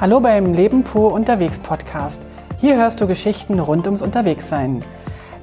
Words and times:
Hallo 0.00 0.18
beim 0.18 0.54
Leben 0.54 0.82
pur 0.82 1.12
unterwegs 1.12 1.58
Podcast. 1.58 2.22
Hier 2.58 2.76
hörst 2.76 3.02
du 3.02 3.06
Geschichten 3.06 3.60
rund 3.60 3.84
ums 3.84 4.00
Unterwegssein. 4.00 4.82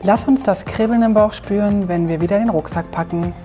Lass 0.02 0.28
uns 0.28 0.42
das 0.42 0.66
Kribbeln 0.66 1.04
im 1.04 1.14
Bauch 1.14 1.34
spüren, 1.34 1.88
wenn 1.88 2.08
wir 2.08 2.22
wieder 2.22 2.40
den 2.40 2.50
Rucksack 2.50 2.90
packen. 2.90 3.36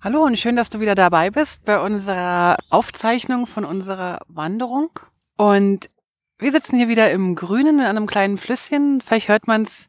Hallo 0.00 0.22
und 0.22 0.38
schön, 0.38 0.54
dass 0.54 0.70
du 0.70 0.78
wieder 0.78 0.94
dabei 0.94 1.30
bist 1.30 1.64
bei 1.64 1.80
unserer 1.80 2.56
Aufzeichnung 2.70 3.48
von 3.48 3.64
unserer 3.64 4.20
Wanderung. 4.28 4.90
Und 5.36 5.90
wir 6.38 6.52
sitzen 6.52 6.76
hier 6.76 6.86
wieder 6.86 7.10
im 7.10 7.34
Grünen 7.34 7.80
in 7.80 7.84
einem 7.84 8.06
kleinen 8.06 8.38
Flüsschen. 8.38 9.00
Vielleicht 9.00 9.26
hört 9.26 9.48
man 9.48 9.62
es 9.62 9.88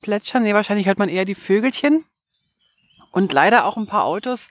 plätschern. 0.00 0.42
Nee, 0.42 0.54
wahrscheinlich 0.54 0.86
hört 0.86 0.98
man 0.98 1.10
eher 1.10 1.26
die 1.26 1.34
Vögelchen. 1.34 2.06
Und 3.12 3.34
leider 3.34 3.66
auch 3.66 3.76
ein 3.76 3.86
paar 3.86 4.04
Autos. 4.04 4.46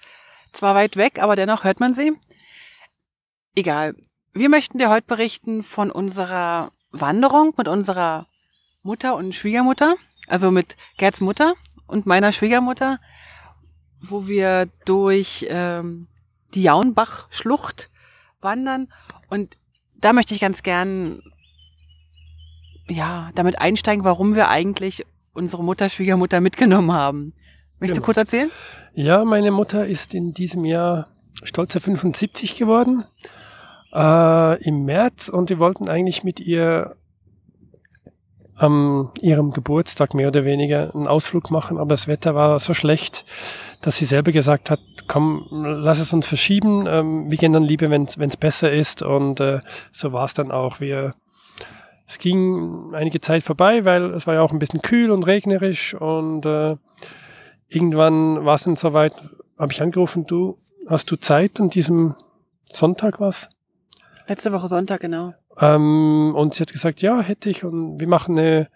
Zwar 0.53 0.75
weit 0.75 0.95
weg, 0.95 1.21
aber 1.21 1.35
dennoch 1.35 1.63
hört 1.63 1.79
man 1.79 1.93
sie. 1.93 2.13
Egal. 3.55 3.95
Wir 4.33 4.49
möchten 4.49 4.77
dir 4.77 4.89
heute 4.89 5.07
berichten 5.07 5.63
von 5.63 5.91
unserer 5.91 6.71
Wanderung 6.91 7.53
mit 7.57 7.67
unserer 7.67 8.27
Mutter 8.83 9.15
und 9.15 9.33
Schwiegermutter. 9.33 9.95
Also 10.27 10.51
mit 10.51 10.77
Gerds 10.97 11.21
Mutter 11.21 11.55
und 11.87 12.05
meiner 12.05 12.31
Schwiegermutter, 12.31 12.99
wo 13.99 14.27
wir 14.27 14.69
durch 14.85 15.45
ähm, 15.49 16.07
die 16.53 16.63
Jaunbach-Schlucht 16.63 17.89
wandern. 18.41 18.87
Und 19.29 19.57
da 19.99 20.13
möchte 20.13 20.33
ich 20.33 20.39
ganz 20.39 20.63
gern 20.63 21.21
ja, 22.87 23.31
damit 23.35 23.59
einsteigen, 23.59 24.03
warum 24.03 24.35
wir 24.35 24.49
eigentlich 24.49 25.05
unsere 25.33 25.63
Mutter, 25.63 25.89
Schwiegermutter 25.89 26.41
mitgenommen 26.41 26.91
haben. 26.91 27.33
Möchtest 27.79 27.95
genau. 27.95 27.95
du 27.95 28.01
kurz 28.01 28.17
erzählen? 28.17 28.51
Ja, 28.93 29.23
meine 29.23 29.51
Mutter 29.51 29.85
ist 29.85 30.13
in 30.13 30.33
diesem 30.33 30.65
Jahr 30.65 31.07
stolze 31.43 31.79
75 31.79 32.55
geworden. 32.55 33.05
Äh, 33.93 34.63
Im 34.63 34.85
März 34.85 35.29
und 35.29 35.49
wir 35.49 35.59
wollten 35.59 35.89
eigentlich 35.89 36.23
mit 36.23 36.39
ihr 36.39 36.95
am 38.55 39.11
ihrem 39.21 39.51
Geburtstag 39.51 40.13
mehr 40.13 40.27
oder 40.27 40.43
weniger 40.43 40.93
einen 40.93 41.07
Ausflug 41.07 41.49
machen, 41.49 41.77
aber 41.77 41.91
das 41.91 42.09
Wetter 42.09 42.35
war 42.35 42.59
so 42.59 42.73
schlecht, 42.73 43.23
dass 43.81 43.97
sie 43.97 44.05
selber 44.05 44.33
gesagt 44.33 44.69
hat, 44.69 44.81
komm, 45.07 45.47
lass 45.49 45.99
es 45.99 46.11
uns 46.11 46.27
verschieben, 46.27 46.85
ähm, 46.85 47.31
wir 47.31 47.37
gehen 47.37 47.53
dann 47.53 47.63
lieber, 47.63 47.89
wenn 47.89 48.03
es 48.03 48.37
besser 48.37 48.69
ist 48.69 49.01
und 49.01 49.39
äh, 49.39 49.61
so 49.91 50.11
war 50.11 50.25
es 50.25 50.33
dann 50.33 50.51
auch. 50.51 50.81
Wir 50.81 51.13
es 52.05 52.17
ging 52.17 52.93
einige 52.93 53.21
Zeit 53.21 53.43
vorbei, 53.43 53.85
weil 53.85 54.05
es 54.05 54.25
war 54.25 54.33
ja 54.33 54.41
auch 54.41 54.51
ein 54.51 54.57
bisschen 54.57 54.81
kühl 54.81 55.11
und 55.11 55.27
regnerisch 55.27 55.93
und 55.93 56.43
äh, 56.45 56.75
irgendwann 57.69 58.45
war 58.45 58.55
es 58.55 58.63
dann 58.63 58.75
soweit, 58.75 59.13
habe 59.57 59.71
ich 59.71 59.81
angerufen, 59.81 60.25
du, 60.25 60.57
hast 60.87 61.09
du 61.11 61.15
Zeit 61.15 61.59
an 61.59 61.69
diesem 61.69 62.15
Sonntag 62.63 63.19
was? 63.19 63.49
Letzte 64.27 64.51
Woche 64.51 64.67
Sonntag, 64.67 65.01
genau. 65.01 65.33
Ähm, 65.59 66.33
und 66.35 66.53
sie 66.53 66.61
hat 66.61 66.71
gesagt, 66.71 67.01
ja, 67.01 67.21
hätte 67.21 67.49
ich 67.49 67.63
und 67.63 67.99
wir 67.99 68.07
machen 68.07 68.37
eine, 68.37 68.69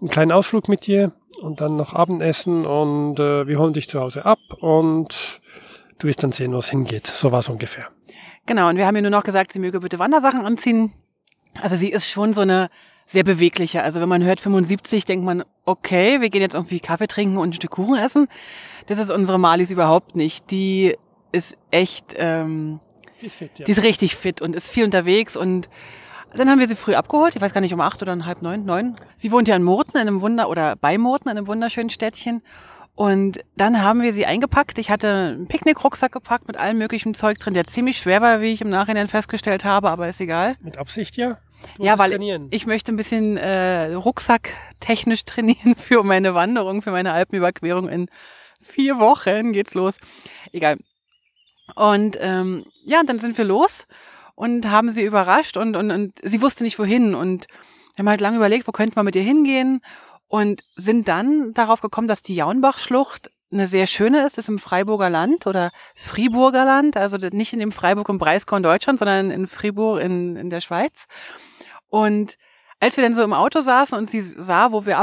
einen 0.00 0.10
kleinen 0.10 0.32
Ausflug 0.32 0.68
mit 0.68 0.86
dir 0.86 1.12
und 1.40 1.60
dann 1.60 1.76
noch 1.76 1.94
Abendessen 1.94 2.66
und 2.66 3.20
äh, 3.20 3.46
wir 3.46 3.58
holen 3.58 3.72
dich 3.72 3.88
zu 3.88 4.00
Hause 4.00 4.24
ab 4.24 4.38
und 4.60 5.40
du 5.98 6.06
wirst 6.06 6.22
dann 6.22 6.32
sehen, 6.32 6.52
wo 6.52 6.58
es 6.58 6.70
hingeht. 6.70 7.06
So 7.06 7.32
war 7.32 7.40
es 7.40 7.48
ungefähr. 7.48 7.88
Genau, 8.46 8.68
und 8.68 8.76
wir 8.76 8.86
haben 8.86 8.96
ihr 8.96 9.02
nur 9.02 9.10
noch 9.10 9.24
gesagt, 9.24 9.52
sie 9.52 9.58
möge 9.58 9.80
bitte 9.80 9.98
Wandersachen 9.98 10.44
anziehen, 10.44 10.92
also 11.60 11.76
sie 11.76 11.90
ist 11.90 12.08
schon 12.08 12.34
so 12.34 12.40
eine 12.40 12.70
sehr 13.08 13.24
bewegliche. 13.24 13.82
Also 13.82 14.00
wenn 14.00 14.08
man 14.08 14.22
hört 14.22 14.38
75, 14.38 15.06
denkt 15.06 15.24
man, 15.24 15.42
okay, 15.64 16.20
wir 16.20 16.30
gehen 16.30 16.42
jetzt 16.42 16.54
irgendwie 16.54 16.78
Kaffee 16.78 17.08
trinken 17.08 17.38
und 17.38 17.50
ein 17.50 17.52
Stück 17.54 17.72
Kuchen 17.72 17.96
essen. 17.96 18.28
Das 18.86 18.98
ist 18.98 19.10
unsere 19.10 19.38
Malis 19.38 19.70
überhaupt 19.70 20.14
nicht. 20.14 20.50
Die 20.50 20.94
ist 21.32 21.56
echt, 21.70 22.14
ähm, 22.18 22.80
die 23.20 23.26
ist 23.26 23.36
fit, 23.36 23.58
ja. 23.58 23.64
Die 23.64 23.72
ist 23.72 23.82
richtig 23.82 24.14
fit 24.14 24.40
und 24.40 24.54
ist 24.54 24.70
viel 24.70 24.84
unterwegs 24.84 25.36
und 25.36 25.68
dann 26.34 26.50
haben 26.50 26.58
wir 26.58 26.68
sie 26.68 26.76
früh 26.76 26.94
abgeholt. 26.94 27.34
Ich 27.34 27.40
weiß 27.40 27.54
gar 27.54 27.62
nicht, 27.62 27.72
um 27.72 27.80
acht 27.80 28.02
oder 28.02 28.12
um 28.12 28.26
halb 28.26 28.42
neun, 28.42 28.66
neun. 28.66 28.94
Sie 29.16 29.32
wohnt 29.32 29.48
ja 29.48 29.56
in 29.56 29.62
Murten, 29.62 29.94
in 29.94 30.06
einem 30.06 30.20
Wunder, 30.20 30.50
oder 30.50 30.76
bei 30.76 30.98
Murten, 30.98 31.30
in 31.30 31.38
einem 31.38 31.46
wunderschönen 31.46 31.88
Städtchen. 31.88 32.42
Und 32.98 33.44
dann 33.54 33.80
haben 33.80 34.02
wir 34.02 34.12
sie 34.12 34.26
eingepackt. 34.26 34.76
Ich 34.76 34.90
hatte 34.90 35.36
einen 35.36 35.46
Picknickrucksack 35.46 36.10
gepackt 36.10 36.48
mit 36.48 36.56
allem 36.56 36.78
möglichen 36.78 37.14
Zeug 37.14 37.38
drin, 37.38 37.54
der 37.54 37.64
ziemlich 37.64 37.98
schwer 37.98 38.20
war, 38.22 38.40
wie 38.40 38.52
ich 38.52 38.60
im 38.60 38.70
Nachhinein 38.70 39.06
festgestellt 39.06 39.64
habe, 39.64 39.88
aber 39.88 40.08
ist 40.08 40.20
egal. 40.20 40.56
Mit 40.62 40.78
Absicht, 40.78 41.16
ja? 41.16 41.38
Du 41.76 41.84
ja, 41.84 41.96
weil 42.00 42.10
trainieren. 42.10 42.48
ich 42.50 42.66
möchte 42.66 42.90
ein 42.90 42.96
bisschen 42.96 43.36
äh, 43.36 43.92
Rucksack 43.94 44.52
technisch 44.80 45.24
trainieren 45.24 45.76
für 45.76 46.02
meine 46.02 46.34
Wanderung, 46.34 46.82
für 46.82 46.90
meine 46.90 47.12
Alpenüberquerung. 47.12 47.88
In 47.88 48.08
vier 48.60 48.98
Wochen 48.98 49.52
geht's 49.52 49.74
los. 49.74 49.98
Egal. 50.50 50.76
Und 51.76 52.18
ähm, 52.20 52.64
ja, 52.84 53.02
dann 53.06 53.20
sind 53.20 53.38
wir 53.38 53.44
los 53.44 53.86
und 54.34 54.68
haben 54.72 54.90
sie 54.90 55.04
überrascht 55.04 55.56
und, 55.56 55.76
und, 55.76 55.92
und 55.92 56.18
sie 56.24 56.42
wusste 56.42 56.64
nicht 56.64 56.80
wohin. 56.80 57.14
Und 57.14 57.46
wir 57.94 58.02
haben 58.02 58.08
halt 58.08 58.20
lange 58.20 58.38
überlegt, 58.38 58.66
wo 58.66 58.72
könnten 58.72 58.96
wir 58.96 59.04
mit 59.04 59.14
ihr 59.14 59.22
hingehen 59.22 59.82
und 60.28 60.62
sind 60.76 61.08
dann 61.08 61.52
darauf 61.54 61.80
gekommen, 61.80 62.08
dass 62.08 62.22
die 62.22 62.34
Jaunbach-Schlucht 62.34 63.30
eine 63.50 63.66
sehr 63.66 63.86
schöne 63.86 64.26
ist, 64.26 64.36
das 64.36 64.44
ist 64.44 64.48
im 64.48 64.58
Freiburger 64.58 65.08
Land 65.08 65.46
oder 65.46 65.70
Friburger 65.94 66.66
Land, 66.66 66.96
also 66.96 67.16
nicht 67.16 67.54
in 67.54 67.60
dem 67.60 67.72
Freiburg 67.72 68.08
im 68.10 68.18
Breisgau 68.18 68.56
in 68.56 68.62
Deutschland, 68.62 68.98
sondern 68.98 69.30
in 69.30 69.46
Fribourg 69.46 70.02
in, 70.02 70.36
in 70.36 70.50
der 70.50 70.60
Schweiz. 70.60 71.06
Und 71.88 72.36
als 72.78 72.96
wir 72.96 73.04
dann 73.04 73.14
so 73.14 73.22
im 73.22 73.32
Auto 73.32 73.62
saßen 73.62 73.96
und 73.96 74.10
sie 74.10 74.20
sah, 74.20 74.70
wo 74.70 74.84
wir 74.84 74.98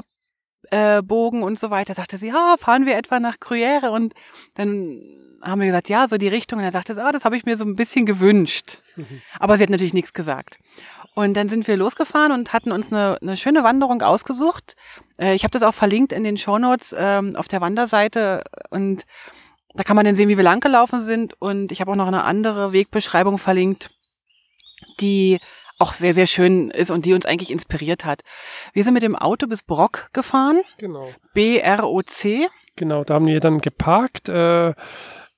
abbogen 0.71 1.41
äh, 1.41 1.45
und 1.45 1.59
so 1.59 1.71
weiter, 1.71 1.95
sagte 1.95 2.17
sie, 2.17 2.31
ah, 2.31 2.55
fahren 2.59 2.85
wir 2.85 2.95
etwa 2.97 3.19
nach 3.19 3.37
Gruyère 3.37 3.89
und 3.89 4.13
dann 4.53 5.01
haben 5.41 5.61
wir 5.61 5.67
gesagt, 5.67 5.89
ja, 5.89 6.07
so 6.07 6.17
die 6.17 6.27
Richtung. 6.27 6.59
Und 6.59 6.65
er 6.65 6.71
sagte, 6.71 6.95
ah, 7.03 7.11
das 7.11 7.25
habe 7.25 7.37
ich 7.37 7.45
mir 7.45 7.57
so 7.57 7.65
ein 7.65 7.75
bisschen 7.75 8.05
gewünscht. 8.05 8.79
Aber 9.39 9.57
sie 9.57 9.63
hat 9.63 9.69
natürlich 9.69 9.93
nichts 9.93 10.13
gesagt. 10.13 10.57
Und 11.15 11.35
dann 11.35 11.49
sind 11.49 11.67
wir 11.67 11.77
losgefahren 11.77 12.33
und 12.33 12.53
hatten 12.53 12.71
uns 12.71 12.91
eine, 12.91 13.17
eine 13.21 13.37
schöne 13.37 13.63
Wanderung 13.63 14.01
ausgesucht. 14.01 14.75
Äh, 15.17 15.33
ich 15.33 15.43
habe 15.43 15.51
das 15.51 15.63
auch 15.63 15.73
verlinkt 15.73 16.11
in 16.11 16.23
den 16.23 16.37
Shownotes 16.37 16.93
ähm, 16.97 17.35
auf 17.35 17.47
der 17.47 17.61
Wanderseite 17.61 18.43
und 18.69 19.05
da 19.75 19.83
kann 19.83 19.95
man 19.95 20.05
dann 20.05 20.15
sehen, 20.15 20.29
wie 20.29 20.37
wir 20.37 20.43
langgelaufen 20.43 21.01
sind. 21.01 21.33
Und 21.41 21.71
ich 21.71 21.81
habe 21.81 21.91
auch 21.91 21.95
noch 21.95 22.07
eine 22.07 22.23
andere 22.23 22.71
Wegbeschreibung 22.71 23.37
verlinkt, 23.37 23.89
die 24.99 25.39
auch 25.79 25.93
sehr, 25.93 26.13
sehr 26.13 26.27
schön 26.27 26.69
ist 26.69 26.91
und 26.91 27.05
die 27.05 27.13
uns 27.13 27.25
eigentlich 27.25 27.51
inspiriert 27.51 28.05
hat. 28.05 28.21
Wir 28.73 28.83
sind 28.83 28.93
mit 28.93 29.03
dem 29.03 29.15
Auto 29.15 29.47
bis 29.47 29.63
Brock 29.63 30.09
gefahren. 30.13 30.61
Genau. 30.77 31.09
B-R-O-C. 31.33 32.47
Genau, 32.77 33.03
da 33.03 33.15
haben 33.15 33.25
wir 33.25 33.39
dann 33.39 33.59
geparkt. 33.59 34.29
Äh, 34.29 34.73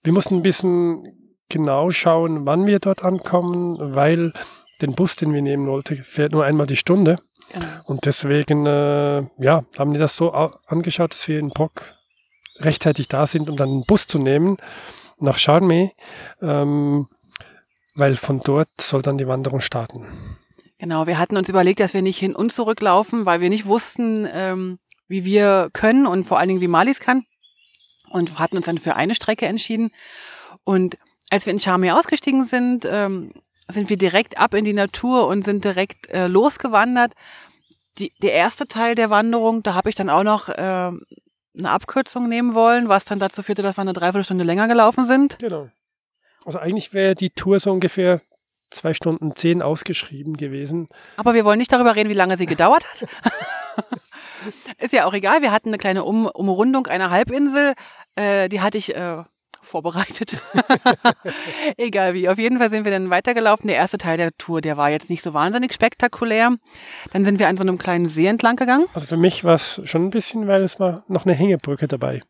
wir 0.03 0.13
mussten 0.13 0.35
ein 0.35 0.43
bisschen 0.43 1.33
genau 1.49 1.89
schauen, 1.89 2.45
wann 2.45 2.67
wir 2.67 2.79
dort 2.79 3.03
ankommen, 3.03 3.95
weil 3.95 4.33
den 4.81 4.93
Bus, 4.93 5.15
den 5.15 5.33
wir 5.33 5.41
nehmen 5.41 5.67
wollten, 5.67 5.95
fährt 6.03 6.31
nur 6.31 6.45
einmal 6.45 6.67
die 6.67 6.75
Stunde. 6.75 7.17
Genau. 7.53 7.67
Und 7.85 8.05
deswegen, 8.05 8.65
äh, 8.65 9.23
ja, 9.39 9.63
haben 9.77 9.93
wir 9.93 9.99
das 9.99 10.17
so 10.17 10.31
angeschaut, 10.31 11.11
dass 11.11 11.27
wir 11.27 11.39
in 11.39 11.49
Brock 11.49 11.93
rechtzeitig 12.59 13.07
da 13.07 13.27
sind, 13.27 13.49
um 13.49 13.55
dann 13.55 13.69
einen 13.69 13.85
Bus 13.85 14.07
zu 14.07 14.19
nehmen 14.19 14.57
nach 15.19 15.37
Charmey, 15.37 15.91
ähm, 16.41 17.07
weil 17.95 18.15
von 18.15 18.41
dort 18.43 18.69
soll 18.79 19.01
dann 19.01 19.17
die 19.17 19.27
Wanderung 19.27 19.61
starten. 19.61 20.05
Genau, 20.79 21.07
wir 21.07 21.17
hatten 21.17 21.37
uns 21.37 21.49
überlegt, 21.49 21.79
dass 21.79 21.93
wir 21.93 22.03
nicht 22.03 22.19
hin 22.19 22.35
und 22.35 22.51
zurück 22.51 22.81
laufen, 22.81 23.25
weil 23.25 23.41
wir 23.41 23.49
nicht 23.49 23.65
wussten, 23.65 24.27
ähm, 24.31 24.77
wie 25.07 25.23
wir 25.23 25.69
können 25.73 26.05
und 26.05 26.25
vor 26.25 26.37
allen 26.37 26.49
Dingen, 26.49 26.61
wie 26.61 26.67
Malis 26.67 26.99
kann. 26.99 27.23
Und 28.09 28.39
hatten 28.39 28.57
uns 28.57 28.67
dann 28.67 28.77
für 28.77 28.95
eine 28.95 29.15
Strecke 29.15 29.47
entschieden. 29.47 29.91
Und 30.63 30.97
als 31.29 31.45
wir 31.45 31.51
in 31.51 31.59
Charmey 31.59 31.91
ausgestiegen 31.91 32.45
sind, 32.45 32.87
ähm, 32.89 33.33
sind 33.67 33.89
wir 33.89 33.97
direkt 33.97 34.37
ab 34.37 34.53
in 34.53 34.65
die 34.65 34.73
Natur 34.73 35.27
und 35.27 35.43
sind 35.43 35.63
direkt 35.63 36.09
äh, 36.09 36.27
losgewandert. 36.27 37.13
Die, 37.97 38.13
der 38.21 38.33
erste 38.33 38.67
Teil 38.67 38.95
der 38.95 39.09
Wanderung, 39.09 39.63
da 39.63 39.73
habe 39.73 39.89
ich 39.89 39.95
dann 39.95 40.09
auch 40.09 40.23
noch 40.23 40.49
äh, 40.49 40.53
eine 41.57 41.69
Abkürzung 41.69 42.29
nehmen 42.29 42.53
wollen, 42.53 42.89
was 42.89 43.05
dann 43.05 43.19
dazu 43.19 43.41
führte, 43.43 43.63
dass 43.63 43.77
wir 43.77 43.81
eine 43.81 43.93
Dreiviertelstunde 43.93 44.43
länger 44.43 44.67
gelaufen 44.67 45.03
sind. 45.03 45.39
Genau. 45.39 45.69
Also 46.45 46.59
eigentlich 46.59 46.93
wäre 46.93 47.15
die 47.15 47.31
Tour 47.31 47.59
so 47.59 47.71
ungefähr 47.71 48.21
zwei 48.69 48.93
Stunden 48.93 49.35
zehn 49.35 49.61
ausgeschrieben 49.61 50.37
gewesen. 50.37 50.87
Aber 51.17 51.33
wir 51.33 51.45
wollen 51.45 51.57
nicht 51.57 51.71
darüber 51.71 51.95
reden, 51.95 52.09
wie 52.09 52.13
lange 52.13 52.37
sie 52.37 52.45
gedauert 52.45 52.85
hat. 52.85 53.09
Ist 54.77 54.93
ja 54.93 55.05
auch 55.05 55.13
egal. 55.13 55.41
Wir 55.41 55.51
hatten 55.51 55.69
eine 55.69 55.77
kleine 55.77 56.03
um 56.03 56.25
Umrundung 56.27 56.87
einer 56.87 57.09
Halbinsel. 57.09 57.73
Äh, 58.15 58.49
die 58.49 58.61
hatte 58.61 58.77
ich 58.77 58.95
äh, 58.95 59.23
vorbereitet. 59.67 60.37
Egal 61.77 62.13
wie. 62.13 62.29
Auf 62.29 62.37
jeden 62.37 62.57
Fall 62.57 62.69
sind 62.69 62.85
wir 62.85 62.91
dann 62.91 63.09
weitergelaufen. 63.09 63.67
Der 63.67 63.77
erste 63.77 63.97
Teil 63.97 64.17
der 64.17 64.31
Tour, 64.37 64.61
der 64.61 64.77
war 64.77 64.89
jetzt 64.89 65.09
nicht 65.09 65.21
so 65.21 65.33
wahnsinnig 65.33 65.73
spektakulär. 65.73 66.55
Dann 67.11 67.25
sind 67.25 67.39
wir 67.39 67.47
an 67.47 67.57
so 67.57 67.63
einem 67.63 67.77
kleinen 67.77 68.07
See 68.07 68.25
entlang 68.25 68.55
gegangen. 68.55 68.87
Also 68.93 69.07
für 69.07 69.17
mich 69.17 69.43
war 69.43 69.55
es 69.55 69.81
schon 69.83 70.05
ein 70.05 70.09
bisschen, 70.09 70.47
weil 70.47 70.63
es 70.63 70.79
war 70.79 71.03
noch 71.07 71.25
eine 71.25 71.35
Hängebrücke 71.35 71.87
dabei. 71.87 72.21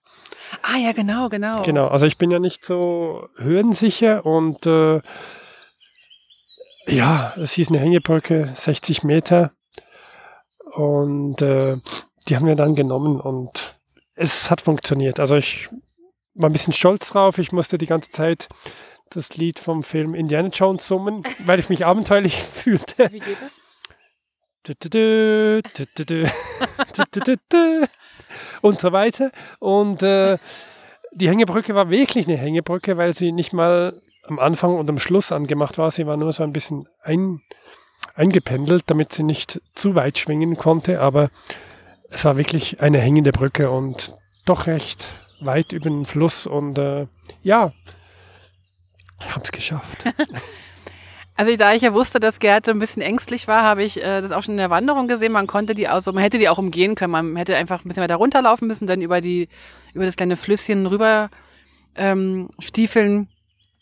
Ah 0.62 0.78
ja, 0.78 0.92
genau, 0.92 1.30
genau. 1.30 1.62
Genau, 1.64 1.88
also 1.88 2.06
ich 2.06 2.18
bin 2.18 2.32
ja 2.32 2.40
nicht 2.40 2.66
so 2.66 3.28
höhensicher 3.38 4.26
und 4.26 4.66
äh, 4.66 5.02
ja, 6.88 7.34
es 7.38 7.54
hieß 7.54 7.70
eine 7.70 7.80
Hängebrücke, 7.80 8.52
60 8.56 9.04
Meter. 9.04 9.52
Und 10.74 11.42
äh, 11.42 11.78
die 12.28 12.36
haben 12.36 12.46
wir 12.46 12.56
dann 12.56 12.76
genommen 12.76 13.20
und 13.20 13.76
es 14.16 14.50
hat 14.50 14.62
funktioniert. 14.62 15.20
Also 15.20 15.36
ich 15.36 15.70
war 16.38 16.50
ein 16.50 16.54
bisschen 16.54 16.74
stolz 16.74 17.10
drauf. 17.10 17.38
Ich 17.40 17.52
musste 17.52 17.78
die 17.78 17.88
ganze 17.88 18.10
Zeit 18.10 18.48
das 19.10 19.36
Lied 19.38 19.60
vom 19.60 19.84
Film 19.84 20.14
Indiana 20.16 20.50
Jones 20.50 20.88
summen, 20.88 21.24
weil 21.46 21.60
ich 21.60 21.70
mich 21.70 21.86
abenteuerlich 21.86 22.42
fühlte. 22.44 23.12
Wie 23.12 23.20
geht 23.20 23.38
es? 23.46 23.54
und 28.62 28.82
so 28.82 28.92
weiter. 28.92 29.32
Und 29.60 30.04
äh, 30.04 30.38
die 31.14 31.30
Hängebrücke 31.30 31.74
war 31.74 31.90
wirklich 31.90 32.28
eine 32.28 32.38
Hängebrücke, 32.38 32.98
weil 32.98 33.14
sie 33.14 33.32
nicht 33.32 33.54
mal 33.54 34.02
am 34.24 34.40
Anfang 34.40 34.76
und 34.76 34.90
am 34.90 35.00
Schluss 35.00 35.32
angemacht 35.32 35.78
war. 35.78 35.90
Sie 35.90 36.06
war 36.06 36.18
nur 36.18 36.34
so 36.34 36.44
ein 36.44 36.52
bisschen 36.52 36.88
ein, 37.02 37.42
eingependelt, 38.14 38.84
damit 38.88 39.14
sie 39.14 39.24
nicht 39.24 39.62
zu 39.74 39.96
weit 39.96 40.18
schwingen 40.18 40.58
konnte. 40.58 41.00
Aber 41.00 41.30
es 42.10 42.26
war 42.26 42.38
wirklich 42.38 42.82
eine 42.82 43.00
hängende 43.00 43.32
Brücke 43.32 43.72
und 43.72 44.14
doch 44.46 44.68
recht 44.68 45.14
weit 45.40 45.74
über 45.74 45.90
den 45.90 46.06
Fluss. 46.06 46.48
Und 46.48 46.78
äh, 46.78 47.08
ja, 47.44 47.74
ich 49.20 49.32
habe 49.32 49.44
es 49.44 49.52
geschafft. 49.52 50.06
Also 51.40 51.56
da 51.56 51.72
ich 51.72 51.84
ja 51.84 51.94
wusste, 51.94 52.20
dass 52.20 52.40
Gerd 52.40 52.68
ein 52.68 52.80
bisschen 52.80 53.04
ängstlich 53.04 53.48
war, 53.48 53.62
habe 53.62 53.84
ich 53.84 54.02
äh, 54.04 54.22
das 54.22 54.32
auch 54.32 54.42
schon 54.42 54.56
in 54.56 54.58
der 54.58 54.72
Wanderung 54.72 55.08
gesehen. 55.08 55.32
Man 55.32 55.46
konnte 55.46 55.76
die 55.76 55.88
also, 55.88 56.12
man 56.12 56.24
hätte 56.24 56.40
die 56.40 56.50
auch 56.50 56.58
umgehen 56.58 56.96
können. 56.96 57.12
Man 57.12 57.36
hätte 57.36 57.56
einfach 57.56 57.86
ein 57.86 57.88
bisschen 57.88 58.02
weiter 58.02 58.16
runterlaufen 58.16 58.68
müssen, 58.68 58.88
dann 58.88 59.04
über 59.04 59.22
die, 59.22 59.48
über 59.94 60.06
das 60.06 60.16
kleine 60.16 60.36
Flüsschen 60.36 60.88
rüber 60.88 61.30
ähm, 61.96 62.50
stiefeln. 62.58 63.30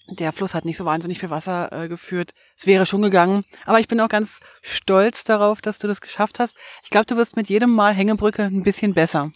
Der 0.09 0.33
Fluss 0.33 0.53
hat 0.53 0.65
nicht 0.65 0.75
so 0.75 0.83
wahnsinnig 0.83 1.19
viel 1.19 1.29
Wasser 1.29 1.71
äh, 1.71 1.87
geführt. 1.87 2.33
Es 2.57 2.67
wäre 2.67 2.85
schon 2.85 3.01
gegangen. 3.01 3.45
Aber 3.65 3.79
ich 3.79 3.87
bin 3.87 4.01
auch 4.01 4.09
ganz 4.09 4.41
stolz 4.61 5.23
darauf, 5.23 5.61
dass 5.61 5.79
du 5.79 5.87
das 5.87 6.01
geschafft 6.01 6.39
hast. 6.39 6.57
Ich 6.83 6.89
glaube, 6.89 7.05
du 7.05 7.15
wirst 7.15 7.37
mit 7.37 7.47
jedem 7.47 7.71
Mal 7.71 7.93
Hängebrücke 7.93 8.43
ein 8.43 8.63
bisschen 8.63 8.93
besser. 8.93 9.31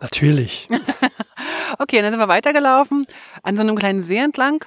Natürlich. 0.00 0.68
okay, 1.78 2.02
dann 2.02 2.10
sind 2.10 2.20
wir 2.20 2.28
weitergelaufen 2.28 3.06
an 3.42 3.56
so 3.56 3.62
einem 3.62 3.76
kleinen 3.76 4.02
See 4.02 4.18
entlang 4.18 4.64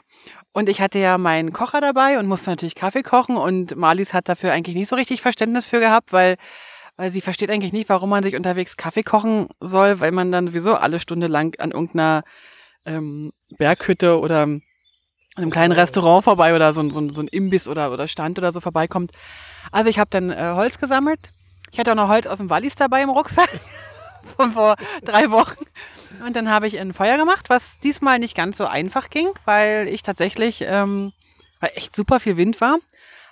und 0.53 0.69
ich 0.69 0.81
hatte 0.81 1.00
ja 1.00 1.17
meinen 1.17 1.53
Kocher 1.53 1.81
dabei 1.81 2.19
und 2.19 2.27
musste 2.27 2.50
natürlich 2.50 2.75
Kaffee 2.75 3.03
kochen 3.03 3.38
und 3.38 3.75
Marlies 3.75 4.13
hat 4.13 4.27
dafür 4.29 4.51
eigentlich 4.51 4.75
nicht 4.75 4.88
so 4.88 4.95
richtig 4.95 5.21
Verständnis 5.21 5.65
für 5.65 5.79
gehabt, 5.79 6.11
weil, 6.11 6.38
weil 6.97 7.11
sie 7.11 7.21
versteht 7.21 7.51
eigentlich 7.51 7.73
nicht, 7.73 7.89
warum 7.89 8.09
man 8.09 8.23
sich 8.23 8.35
unterwegs 8.35 8.75
Kaffee 8.75 9.03
kochen 9.03 9.47
soll, 9.59 10.00
weil 10.00 10.11
man 10.11 10.31
dann 10.31 10.47
sowieso 10.47 10.75
alle 10.75 11.00
Stunde 11.00 11.27
lang 11.27 11.59
an 11.59 11.71
irgendeiner 11.71 12.23
ähm, 12.85 13.31
Berghütte 13.57 14.19
oder 14.19 14.47
einem 15.35 15.51
kleinen 15.51 15.71
Restaurant 15.71 16.23
vorbei 16.23 16.56
oder 16.56 16.73
so, 16.73 16.89
so, 16.89 17.09
so 17.09 17.21
ein 17.21 17.27
Imbiss 17.27 17.67
oder, 17.67 17.91
oder 17.91 18.07
Stand 18.07 18.38
oder 18.39 18.51
so 18.51 18.59
vorbeikommt. 18.59 19.11
Also 19.71 19.89
ich 19.89 20.00
habe 20.00 20.09
dann 20.09 20.31
äh, 20.31 20.53
Holz 20.56 20.79
gesammelt. 20.79 21.31
Ich 21.71 21.79
hatte 21.79 21.91
auch 21.91 21.95
noch 21.95 22.09
Holz 22.09 22.25
aus 22.25 22.39
dem 22.39 22.50
Wallis 22.50 22.75
dabei 22.75 23.03
im 23.03 23.09
Rucksack 23.09 23.50
von 24.38 24.52
vor 24.54 24.76
drei 25.04 25.31
Wochen. 25.31 25.64
Und 26.26 26.36
dann 26.36 26.50
habe 26.50 26.68
ich 26.68 26.80
ein 26.80 26.94
Feuer 26.94 27.18
gemacht, 27.18 27.50
was 27.50 27.80
diesmal 27.80 28.20
nicht 28.20 28.36
ganz 28.36 28.58
so 28.58 28.66
einfach 28.66 29.10
ging, 29.10 29.30
weil 29.46 29.88
ich 29.88 30.04
tatsächlich, 30.04 30.64
ähm, 30.66 31.14
weil 31.60 31.72
echt 31.76 31.96
super 31.96 32.20
viel 32.20 32.38
Wind 32.38 32.60
war. 32.62 32.80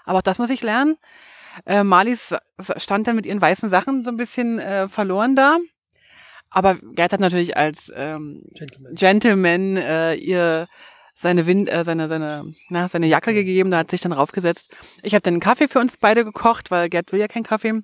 Aber 0.05 0.19
auch 0.19 0.23
das 0.23 0.39
muss 0.39 0.49
ich 0.49 0.61
lernen. 0.61 0.97
Äh, 1.65 1.83
Marlies 1.83 2.35
stand 2.77 3.07
dann 3.07 3.15
mit 3.15 3.25
ihren 3.25 3.41
weißen 3.41 3.69
Sachen 3.69 4.03
so 4.03 4.11
ein 4.11 4.17
bisschen 4.17 4.59
äh, 4.59 4.87
verloren 4.87 5.35
da. 5.35 5.57
Aber 6.49 6.75
Gerd 6.75 7.13
hat 7.13 7.19
natürlich 7.19 7.57
als 7.57 7.91
ähm, 7.95 8.43
Gentleman, 8.53 8.95
Gentleman 8.95 9.77
äh, 9.77 10.15
ihr 10.15 10.67
seine 11.13 11.45
Wind, 11.47 11.69
äh, 11.69 11.83
seine, 11.83 12.07
seine, 12.07 12.45
na, 12.69 12.87
seine 12.87 13.07
Jacke 13.07 13.33
gegeben, 13.33 13.71
da 13.71 13.79
hat 13.79 13.91
sich 13.91 14.01
dann 14.01 14.11
raufgesetzt. 14.11 14.69
Ich 15.01 15.13
habe 15.13 15.23
dann 15.23 15.33
einen 15.33 15.41
Kaffee 15.41 15.67
für 15.67 15.79
uns 15.79 15.97
beide 15.97 16.23
gekocht, 16.23 16.71
weil 16.71 16.89
Gerd 16.89 17.11
will 17.11 17.19
ja 17.19 17.27
keinen 17.27 17.43
Kaffee. 17.43 17.81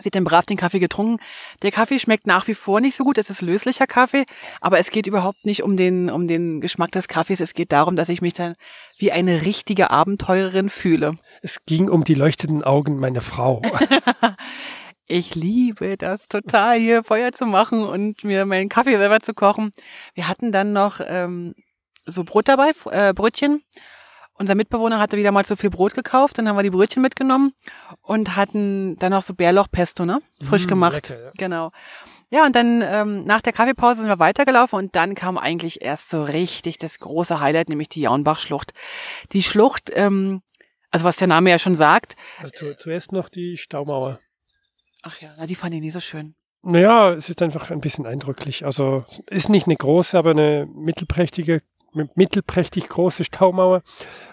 Sie 0.00 0.08
hat 0.08 0.16
dann 0.16 0.24
brav 0.24 0.44
den 0.44 0.56
Kaffee 0.56 0.80
getrunken. 0.80 1.22
Der 1.62 1.70
Kaffee 1.70 2.00
schmeckt 2.00 2.26
nach 2.26 2.48
wie 2.48 2.54
vor 2.54 2.80
nicht 2.80 2.96
so 2.96 3.04
gut. 3.04 3.16
Es 3.16 3.30
ist 3.30 3.42
löslicher 3.42 3.86
Kaffee, 3.86 4.24
aber 4.60 4.80
es 4.80 4.90
geht 4.90 5.06
überhaupt 5.06 5.46
nicht 5.46 5.62
um 5.62 5.76
den, 5.76 6.10
um 6.10 6.26
den 6.26 6.60
Geschmack 6.60 6.90
des 6.90 7.06
Kaffees. 7.06 7.40
Es 7.40 7.54
geht 7.54 7.70
darum, 7.70 7.94
dass 7.94 8.08
ich 8.08 8.20
mich 8.20 8.34
dann 8.34 8.56
wie 8.98 9.12
eine 9.12 9.42
richtige 9.42 9.90
Abenteurerin 9.90 10.68
fühle. 10.68 11.14
Es 11.42 11.64
ging 11.64 11.88
um 11.88 12.02
die 12.02 12.14
leuchtenden 12.14 12.64
Augen 12.64 12.98
meiner 12.98 13.20
Frau. 13.20 13.62
ich 15.06 15.36
liebe 15.36 15.96
das 15.96 16.26
total, 16.26 16.76
hier 16.78 17.04
Feuer 17.04 17.30
zu 17.30 17.46
machen 17.46 17.84
und 17.84 18.24
mir 18.24 18.46
meinen 18.46 18.68
Kaffee 18.68 18.96
selber 18.96 19.20
zu 19.20 19.32
kochen. 19.32 19.70
Wir 20.14 20.26
hatten 20.26 20.50
dann 20.50 20.72
noch 20.72 21.00
ähm, 21.06 21.54
so 22.04 22.24
Brot 22.24 22.48
dabei, 22.48 22.72
äh, 22.90 23.14
Brötchen 23.14 23.62
unser 24.34 24.54
Mitbewohner 24.54 24.98
hatte 24.98 25.16
wieder 25.16 25.32
mal 25.32 25.44
zu 25.44 25.56
viel 25.56 25.70
Brot 25.70 25.94
gekauft, 25.94 26.38
dann 26.38 26.48
haben 26.48 26.56
wir 26.56 26.62
die 26.62 26.70
Brötchen 26.70 27.02
mitgenommen 27.02 27.52
und 28.02 28.36
hatten 28.36 28.96
dann 28.98 29.12
noch 29.12 29.22
so 29.22 29.34
Bärlauchpesto, 29.34 30.04
ne? 30.04 30.20
Frisch 30.42 30.64
mmh, 30.64 30.68
gemacht. 30.68 31.08
Lecker, 31.08 31.24
ja. 31.24 31.30
Genau. 31.36 31.70
Ja, 32.30 32.44
und 32.46 32.56
dann 32.56 32.82
ähm, 32.82 33.20
nach 33.20 33.42
der 33.42 33.52
Kaffeepause 33.52 34.00
sind 34.00 34.08
wir 34.08 34.18
weitergelaufen 34.18 34.78
und 34.78 34.96
dann 34.96 35.14
kam 35.14 35.38
eigentlich 35.38 35.82
erst 35.82 36.10
so 36.10 36.24
richtig 36.24 36.78
das 36.78 36.98
große 36.98 37.38
Highlight, 37.38 37.68
nämlich 37.68 37.88
die 37.88 38.00
Jaunbach-Schlucht. 38.02 38.72
Die 39.32 39.42
Schlucht, 39.42 39.92
ähm, 39.94 40.42
also 40.90 41.04
was 41.04 41.16
der 41.16 41.28
Name 41.28 41.50
ja 41.50 41.58
schon 41.58 41.76
sagt. 41.76 42.16
Also 42.40 42.52
zu, 42.52 42.76
zuerst 42.76 43.12
noch 43.12 43.28
die 43.28 43.56
Staumauer. 43.56 44.18
Ach 45.02 45.20
ja, 45.20 45.34
na, 45.36 45.46
die 45.46 45.54
fand 45.54 45.74
ich 45.74 45.80
nie 45.80 45.90
so 45.90 46.00
schön. 46.00 46.34
Naja, 46.62 47.12
es 47.12 47.28
ist 47.28 47.42
einfach 47.42 47.70
ein 47.70 47.80
bisschen 47.80 48.06
eindrücklich. 48.06 48.64
Also 48.64 49.04
ist 49.26 49.50
nicht 49.50 49.66
eine 49.66 49.76
große, 49.76 50.16
aber 50.18 50.30
eine 50.30 50.66
mittelprächtige 50.74 51.60
mittelprächtig 52.14 52.88
große 52.88 53.24
Staumauer 53.24 53.82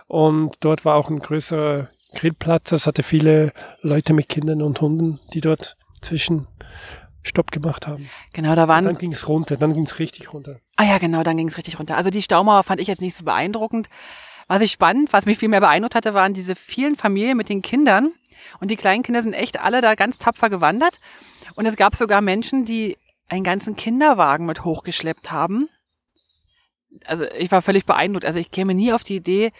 und 0.08 0.56
dort 0.60 0.86
war 0.86 0.96
auch 0.96 1.10
ein 1.10 1.20
größerer 1.20 1.90
Grillplatz. 2.14 2.70
Das 2.70 2.88
hatte 2.88 3.04
viele 3.04 3.54
Leute 3.82 4.14
mit 4.14 4.30
Kindern 4.30 4.62
und 4.62 4.82
Hunden, 4.82 5.20
die 5.34 5.42
dort 5.42 5.78
zwischen 6.02 6.48
Stopp 7.24 7.52
gemacht 7.52 7.88
haben. 7.88 8.10
Genau, 8.34 8.56
da 8.56 8.68
waren. 8.68 8.86
Und 8.86 8.94
dann 8.94 9.00
ging 9.00 9.12
es 9.12 9.28
runter, 9.28 9.56
dann 9.56 9.74
ging 9.74 9.84
es 9.84 10.00
richtig 10.00 10.34
runter. 10.34 10.60
Ah 10.76 10.86
ja, 10.86 10.98
genau, 10.98 11.24
dann 11.24 11.38
ging 11.38 11.48
es 11.48 11.58
richtig 11.58 11.80
runter. 11.80 11.96
Also 11.96 12.10
die 12.10 12.22
Staumauer 12.22 12.64
fand 12.64 12.82
ich 12.82 12.88
jetzt 12.88 13.02
nicht 13.02 13.16
so 13.16 13.24
beeindruckend. 13.24 13.90
Was 14.48 14.62
ich 14.62 14.72
spannend, 14.72 15.14
was 15.14 15.26
mich 15.26 15.38
viel 15.38 15.50
mehr 15.50 15.62
beeindruckt 15.62 15.96
hatte, 15.96 16.14
waren 16.14 16.34
diese 16.34 16.56
vielen 16.56 16.96
Familien 16.96 17.38
mit 17.38 17.48
den 17.48 17.62
Kindern. 17.62 18.12
Und 18.60 18.72
die 18.72 18.76
kleinen 18.76 19.04
Kinder 19.04 19.22
sind 19.22 19.34
echt 19.34 19.60
alle 19.60 19.82
da 19.82 19.96
ganz 19.96 20.18
tapfer 20.18 20.50
gewandert. 20.50 21.00
Und 21.56 21.66
es 21.66 21.76
gab 21.76 21.96
sogar 21.96 22.22
Menschen, 22.22 22.66
die 22.66 22.98
einen 23.30 23.44
ganzen 23.44 23.76
Kinderwagen 23.76 24.46
mit 24.46 24.66
hochgeschleppt 24.66 25.32
haben 25.32 25.70
also 27.06 27.26
ich 27.38 27.52
war 27.52 27.62
völlig 27.62 27.86
beeindruckt. 27.86 28.26
Also 28.26 28.40
ich 28.40 28.52
käme 28.52 28.74
nie 28.74 28.94
auf 28.94 29.04
die 29.04 29.16
Idee, 29.16 29.52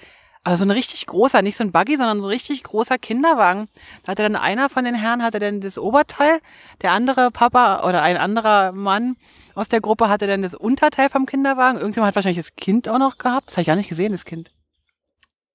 also 0.44 0.58
so 0.58 0.66
ein 0.66 0.72
richtig 0.72 1.06
großer, 1.06 1.44
nicht 1.44 1.56
so 1.56 1.64
ein 1.64 1.72
Buggy, 1.72 1.98
sondern 1.98 2.20
so 2.20 2.28
ein 2.28 2.32
richtig 2.32 2.64
großer 2.64 2.98
Kinderwagen. 2.98 3.68
Da 4.04 4.12
hatte 4.12 4.24
dann 4.24 4.36
einer 4.36 4.70
von 4.70 4.86
den 4.86 4.96
Herren 4.96 5.22
hatte 5.22 5.38
dann 5.38 5.62
das 5.62 5.78
Oberteil, 5.78 6.40
der 6.82 6.94
andere 6.94 7.30
Papa 7.30 7.88
oder 7.88 8.02
ein 8.02 8.18
anderer 8.18 8.72
Mann 8.72 9.18
aus 9.54 9.70
der 9.70 9.82
Gruppe 9.82 10.10
hatte 10.10 10.28
dann 10.28 10.42
das 10.42 10.56
Unterteil 10.56 11.10
vom 11.10 11.26
Kinderwagen. 11.26 11.78
Irgendjemand 11.78 12.08
hat 12.08 12.16
wahrscheinlich 12.16 12.44
das 12.44 12.56
Kind 12.56 12.90
auch 12.90 12.98
noch 12.98 13.18
gehabt. 13.18 13.50
Das 13.50 13.58
habe 13.58 13.62
ich 13.62 13.68
gar 13.68 13.76
nicht 13.76 13.90
gesehen, 13.90 14.14
das 14.14 14.26
Kind. 14.26 14.52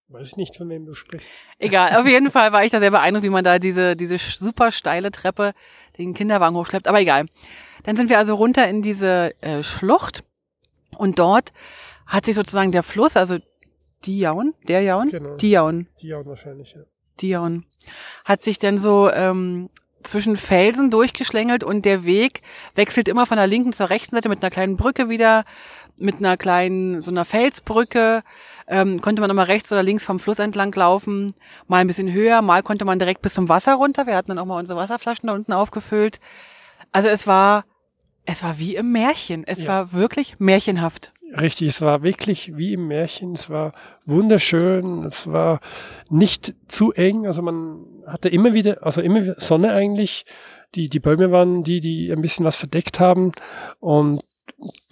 Weiß 0.09 0.29
ich 0.29 0.37
nicht, 0.37 0.57
von 0.57 0.69
wem 0.69 0.87
du 0.87 0.95
sprichst. 0.95 1.31
Egal, 1.59 1.97
auf 1.97 2.07
jeden 2.07 2.31
Fall 2.31 2.53
war 2.53 2.65
ich 2.65 2.71
da 2.71 2.79
sehr 2.79 2.93
beeindruckt, 2.93 3.25
wie 3.25 3.31
man 3.31 3.43
da 3.43 3.59
diese, 3.59 3.97
diese 3.97 4.19
super 4.19 4.71
steile 4.71 5.11
Treppe 5.11 5.53
den 5.99 6.15
Kinderwagen 6.15 6.55
hochschleppt. 6.57 6.87
Aber 6.87 7.01
egal. 7.01 7.27
Dann 7.83 7.97
sind 7.97 8.09
wir 8.09 8.19
also 8.19 8.35
runter 8.35 8.69
in 8.69 8.83
diese 8.83 9.35
äh, 9.41 9.65
Schlucht 9.65 10.23
und 10.97 11.19
dort 11.19 11.53
hat 12.07 12.25
sich 12.25 12.35
sozusagen 12.35 12.73
der 12.73 12.83
Fluss, 12.83 13.17
also 13.17 13.39
die 14.05 14.19
Jaun, 14.19 14.55
der 14.69 14.83
Jaun, 14.83 15.09
genau. 15.09 15.37
die 15.37 15.51
Jaun. 15.51 15.89
Die 16.01 16.09
Jaun 16.09 16.27
wahrscheinlich, 16.27 16.75
ja. 16.75 16.83
Die 17.21 17.29
Jaun. 17.31 17.65
Hat 18.25 18.43
sich 18.43 18.59
dann 18.59 18.79
so 18.79 19.11
ähm, 19.11 19.69
zwischen 20.07 20.37
Felsen 20.37 20.91
durchgeschlängelt 20.91 21.65
und 21.65 21.85
der 21.85 22.05
Weg 22.05 22.43
wechselt 22.75 23.09
immer 23.09 23.27
von 23.27 23.37
der 23.37 23.47
linken 23.47 23.73
zur 23.73 23.91
rechten 23.91 24.15
Seite 24.15 24.29
mit 24.29 24.43
einer 24.43 24.51
kleinen 24.51 24.77
Brücke 24.77 25.09
wieder, 25.09 25.45
mit 25.97 26.17
einer 26.17 26.37
kleinen, 26.37 27.03
so 27.03 27.11
einer 27.11 27.25
Felsbrücke. 27.25 28.23
Ähm, 28.69 29.01
konnte 29.01 29.21
man 29.21 29.31
immer 29.31 29.49
rechts 29.49 29.71
oder 29.73 29.83
links 29.83 30.05
vom 30.05 30.19
Fluss 30.19 30.39
entlang 30.39 30.75
laufen, 30.75 31.33
mal 31.69 31.79
ein 31.79 31.87
bisschen 31.87 32.13
höher, 32.13 32.43
mal 32.43 32.63
konnte 32.63 32.85
man 32.85 32.99
direkt 32.99 33.23
bis 33.23 33.35
zum 33.35 33.49
Wasser 33.49 33.75
runter. 33.75 34.07
Wir 34.07 34.17
hatten 34.17 34.29
dann 34.29 34.39
auch 34.39 34.47
mal 34.47 34.59
unsere 34.59 34.79
Wasserflaschen 34.79 35.29
da 35.29 35.35
unten 35.35 35.53
aufgefüllt. 35.53 36.21
Also 36.93 37.09
es 37.09 37.27
war 37.27 37.65
es 38.27 38.43
war 38.43 38.59
wie 38.59 38.77
im 38.77 38.93
Märchen. 38.93 39.45
Es 39.47 39.63
ja. 39.63 39.69
war 39.69 39.93
wirklich 39.93 40.39
märchenhaft. 40.39 41.13
Richtig, 41.41 41.69
es 41.69 41.81
war 41.81 42.03
wirklich 42.03 42.57
wie 42.57 42.75
im 42.75 42.89
Märchen. 42.89 43.33
Es 43.33 43.49
war 43.49 43.73
wunderschön. 44.05 45.05
Es 45.05 45.33
war 45.33 45.61
nicht 46.11 46.55
zu 46.69 46.93
eng. 46.93 47.27
Also 47.27 47.43
man 47.43 47.85
hatte 48.07 48.29
immer 48.29 48.53
wieder, 48.53 48.85
also 48.85 49.01
immer 49.01 49.35
Sonne 49.41 49.73
eigentlich. 49.73 50.25
Die, 50.75 50.89
die 50.89 51.01
Bäume 51.01 51.31
waren 51.31 51.63
die, 51.63 51.81
die 51.81 52.13
ein 52.13 52.21
bisschen 52.21 52.45
was 52.45 52.57
verdeckt 52.57 53.01
haben. 53.01 53.33
Und 53.81 54.21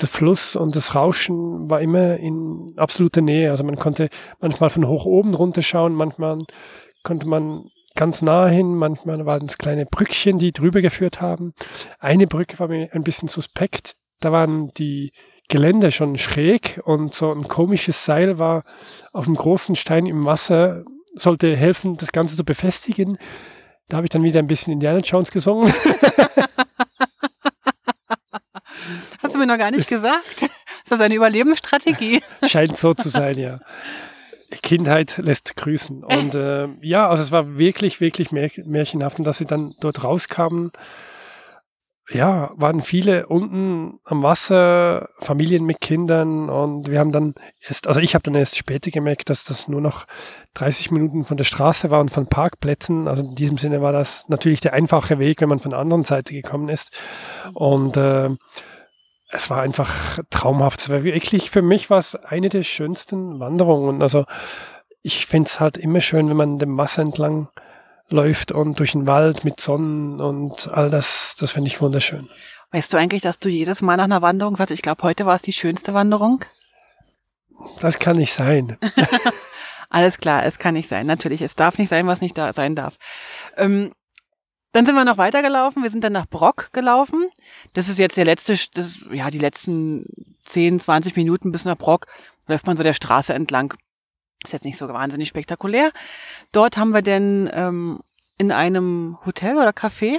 der 0.00 0.09
Fluss 0.09 0.57
und 0.57 0.76
das 0.76 0.95
Rauschen 0.95 1.69
war 1.71 1.81
immer 1.81 2.17
in 2.17 2.75
absoluter 2.76 3.21
Nähe. 3.21 3.50
Also 3.50 3.64
man 3.64 3.76
konnte 3.76 4.09
manchmal 4.41 4.71
von 4.71 4.87
hoch 4.87 5.07
oben 5.07 5.35
runterschauen, 5.35 5.95
manchmal 5.95 6.38
konnte 7.03 7.26
man 7.26 7.71
ganz 7.95 8.23
nah 8.23 8.47
hin. 8.47 8.75
Manchmal 8.75 9.27
waren 9.27 9.47
es 9.47 9.59
kleine 9.59 9.87
Brückchen, 9.87 10.39
die 10.39 10.53
drüber 10.53 10.81
geführt 10.81 11.21
haben. 11.21 11.55
Eine 11.99 12.27
Brücke 12.27 12.59
war 12.59 12.69
mir 12.69 12.89
ein 12.93 13.05
bisschen 13.05 13.29
suspekt. 13.29 13.97
Da 14.21 14.33
waren 14.33 14.73
die 14.75 15.13
Geländer 15.49 15.91
schon 15.91 16.17
schräg 16.17 16.81
und 16.85 17.15
so 17.15 17.33
ein 17.33 17.49
komisches 17.49 18.05
Seil 18.05 18.39
war 18.39 18.63
auf 19.13 19.27
einem 19.27 19.37
großen 19.37 19.77
Stein 19.77 20.07
im 20.07 20.25
Wasser, 20.25 20.85
sollte 21.15 21.55
helfen, 21.55 21.97
das 21.97 22.13
Ganze 22.13 22.37
zu 22.37 22.45
befestigen. 22.45 23.19
Da 23.89 23.99
habe 23.99 24.07
ich 24.07 24.11
dann 24.11 24.23
wieder 24.23 24.39
ein 24.39 24.47
bisschen 24.47 24.73
Indiana 24.73 25.01
Jones 25.01 25.31
gesungen. 25.31 25.73
Hast 29.23 29.35
du 29.35 29.39
mir 29.39 29.47
noch 29.47 29.59
gar 29.59 29.71
nicht 29.71 29.89
gesagt? 29.89 30.43
Ist 30.43 30.91
das 30.91 31.01
eine 31.01 31.15
Überlebensstrategie? 31.15 32.23
Scheint 32.47 32.77
so 32.77 32.95
zu 32.95 33.09
sein, 33.09 33.39
ja. 33.39 33.61
Kindheit 34.63 35.19
lässt 35.19 35.57
grüßen. 35.57 36.05
Und 36.05 36.35
äh, 36.35 36.69
ja, 36.81 37.09
also 37.09 37.23
es 37.23 37.33
war 37.33 37.59
wirklich, 37.59 38.01
wirklich 38.01 38.33
märchenhaft. 38.33 39.19
Und 39.19 39.27
dass 39.27 39.39
sie 39.39 39.47
dann 39.47 39.75
dort 39.81 40.05
rauskamen, 40.05 40.73
ja, 42.11 42.51
waren 42.57 42.83
viele 42.83 43.27
unten 43.29 43.99
am 44.05 44.23
Wasser, 44.23 45.09
Familien 45.19 45.65
mit 45.65 45.81
Kindern 45.81 46.51
und 46.51 46.91
wir 46.91 46.99
haben 46.99 47.13
dann 47.13 47.35
erst, 47.67 47.89
also 47.89 48.01
ich 48.01 48.15
habe 48.15 48.23
dann 48.23 48.35
erst 48.35 48.59
später 48.59 48.91
gemerkt, 48.91 49.31
dass 49.31 49.45
das 49.45 49.69
nur 49.69 49.81
noch 49.81 50.05
30 50.53 50.91
Minuten 50.91 51.25
von 51.25 51.39
der 51.39 51.45
Straße 51.45 51.91
war 51.91 52.01
und 52.01 52.11
von 52.11 52.27
Parkplätzen. 52.27 53.09
Also 53.09 53.25
in 53.25 53.35
diesem 53.35 53.57
Sinne 53.57 53.81
war 53.81 53.93
das 53.93 54.29
natürlich 54.29 54.61
der 54.61 54.75
einfache 54.75 55.19
Weg, 55.19 55.41
wenn 55.41 55.49
man 55.49 55.61
von 55.61 55.71
der 55.71 55.81
anderen 55.81 56.05
Seite 56.05 56.35
gekommen 56.35 56.69
ist. 56.69 56.91
Und 57.55 57.97
äh, 57.97 58.31
es 59.35 59.50
war 59.50 59.61
einfach 59.61 60.21
traumhaft. 60.31 60.81
Es 60.81 60.88
war 60.88 61.03
wirklich, 61.03 61.50
für 61.50 61.62
mich 61.62 61.91
war 61.91 61.99
es 61.99 62.14
eine 62.14 62.49
der 62.49 62.62
schönsten 62.62 63.41
Wanderungen. 63.41 64.00
Also 64.00 64.25
ich 65.03 65.26
finde 65.26 65.49
es 65.49 65.61
halt 65.61 65.76
immer 65.76 66.00
schön, 66.00 66.29
wenn 66.29 66.37
man 66.37 66.59
dem 66.59 66.79
Wasser 66.79 67.03
entlang 67.03 67.49
läuft 68.09 68.53
und 68.53 68.79
durch 68.79 68.93
den 68.93 69.07
Wald 69.07 69.45
mit 69.45 69.61
Sonnen 69.61 70.21
und 70.21 70.69
all 70.69 70.88
das, 70.88 71.35
das 71.38 71.50
finde 71.50 71.69
ich 71.69 71.81
wunderschön. 71.81 72.29
Weißt 72.71 72.93
du 72.93 72.97
eigentlich, 72.97 73.23
dass 73.23 73.38
du 73.38 73.49
jedes 73.49 73.83
Mal 73.83 73.97
nach 73.97 74.05
einer 74.05 74.23
Wanderung 74.23 74.55
sagst, 74.55 74.73
ich 74.73 74.83
glaube, 74.83 75.03
heute 75.03 75.26
war 75.26 75.35
es 75.37 75.43
die 75.43 75.53
schönste 75.53 75.95
Wanderung? 75.95 76.45
Das 77.81 77.99
kann 77.99 78.17
nicht 78.17 78.33
sein. 78.33 78.76
Alles 79.91 80.19
klar, 80.19 80.45
es 80.45 80.59
kann 80.59 80.75
nicht 80.75 80.88
sein. 80.88 81.07
Natürlich, 81.07 81.41
es 81.43 81.55
darf 81.57 81.79
nicht 81.79 81.88
sein, 81.88 82.07
was 82.07 82.21
nicht 82.21 82.37
da 82.37 82.53
sein 82.53 82.75
darf. 82.75 82.97
Ähm, 83.57 83.93
dann 84.75 84.85
sind 84.85 84.97
wir 84.97 85.04
noch 85.04 85.19
weitergelaufen. 85.19 85.85
Wir 85.85 85.90
sind 85.90 86.02
dann 86.02 86.12
nach 86.12 86.26
Brock 86.26 86.71
gelaufen. 86.73 87.31
Das 87.75 87.88
ist 87.88 88.00
jetzt 88.00 88.16
der 88.16 88.25
letzte, 88.25 88.59
das, 88.75 89.04
ja, 89.12 89.31
die 89.31 89.38
letzten 89.38 90.04
10, 90.47 90.81
20 90.81 91.14
Minuten 91.14 91.52
bis 91.52 91.64
nach 91.64 91.78
Brock 91.78 92.09
läuft 92.49 92.66
man 92.66 92.76
so 92.76 92.83
der 92.83 92.93
Straße 92.93 93.33
entlang. 93.33 93.73
Ist 94.43 94.52
jetzt 94.52 94.64
nicht 94.64 94.76
so 94.76 94.88
wahnsinnig 94.88 95.28
spektakulär. 95.28 95.93
Dort 96.50 96.76
haben 96.76 96.90
wir 96.90 97.02
denn 97.02 97.49
ähm, 97.52 98.00
in 98.37 98.50
einem 98.50 99.16
Hotel 99.25 99.59
oder 99.59 99.71
Café, 99.71 100.19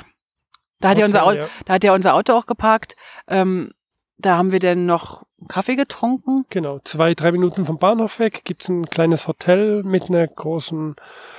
da 0.79 0.89
hat, 0.89 0.95
Hotel, 0.95 0.99
ja 0.99 1.05
unser 1.05 1.23
Auto, 1.25 1.39
ja. 1.39 1.49
da 1.65 1.73
hat 1.73 1.83
ja 1.83 1.93
unser 1.93 2.13
Auto 2.13 2.31
auch 2.31 2.45
geparkt. 2.45 2.95
Ähm, 3.27 3.71
da 4.17 4.37
haben 4.37 4.53
wir 4.53 4.59
denn 4.59 4.85
noch 4.85 5.23
Kaffee 5.47 5.75
getrunken. 5.75 6.45
Genau, 6.49 6.79
zwei, 6.83 7.13
drei 7.13 7.31
Minuten 7.31 7.65
vom 7.65 7.77
Bahnhof 7.77 8.19
weg 8.19 8.41
gibt's 8.45 8.69
ein 8.69 8.85
kleines 8.85 9.27
Hotel 9.27 9.83
mit 9.83 10.09
einer 10.09 10.27
großen 10.27 10.95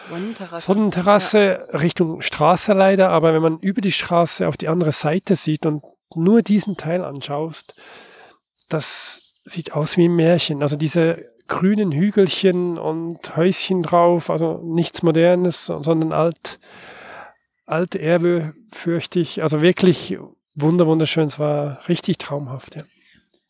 Sonnenterrasse, 0.08 0.66
Sonnenterrasse 0.66 1.38
ja. 1.40 1.78
Richtung 1.78 2.22
Straße 2.22 2.72
leider. 2.72 3.10
Aber 3.10 3.34
wenn 3.34 3.42
man 3.42 3.58
über 3.58 3.80
die 3.80 3.92
Straße 3.92 4.46
auf 4.46 4.56
die 4.56 4.68
andere 4.68 4.92
Seite 4.92 5.34
sieht 5.36 5.66
und 5.66 5.82
nur 6.14 6.42
diesen 6.42 6.76
Teil 6.76 7.04
anschaust, 7.04 7.74
das 8.68 9.34
sieht 9.44 9.72
aus 9.72 9.96
wie 9.96 10.08
ein 10.08 10.16
Märchen. 10.16 10.62
Also 10.62 10.76
diese 10.76 11.26
grünen 11.48 11.92
Hügelchen 11.92 12.78
und 12.78 13.36
Häuschen 13.36 13.82
drauf, 13.82 14.30
also 14.30 14.60
nichts 14.64 15.02
Modernes, 15.02 15.66
sondern 15.66 16.12
alt, 16.12 16.58
alte 17.66 18.00
Erbe, 18.00 18.54
fürchte 18.72 19.20
ich. 19.20 19.42
Also 19.42 19.62
wirklich 19.62 20.18
wunder, 20.54 20.86
wunderschön. 20.86 21.28
Es 21.28 21.38
war 21.38 21.88
richtig 21.88 22.18
traumhaft, 22.18 22.76
ja. 22.76 22.82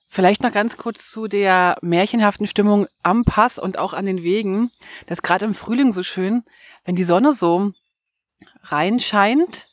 Vielleicht 0.09 0.43
noch 0.43 0.53
ganz 0.53 0.77
kurz 0.77 1.11
zu 1.11 1.27
der 1.27 1.77
märchenhaften 1.83 2.47
Stimmung 2.47 2.87
am 3.03 3.25
Pass 3.25 3.59
und 3.59 3.79
auch 3.79 3.93
an 3.93 4.07
den 4.07 4.23
Wegen. 4.23 4.71
Das 5.07 5.19
ist 5.19 5.23
gerade 5.23 5.45
im 5.45 5.55
Frühling 5.55 5.93
so 5.93 6.03
schön, 6.03 6.45
wenn 6.85 6.97
die 6.97 7.05
Sonne 7.05 7.35
so 7.35 7.73
reinscheint 8.63 9.67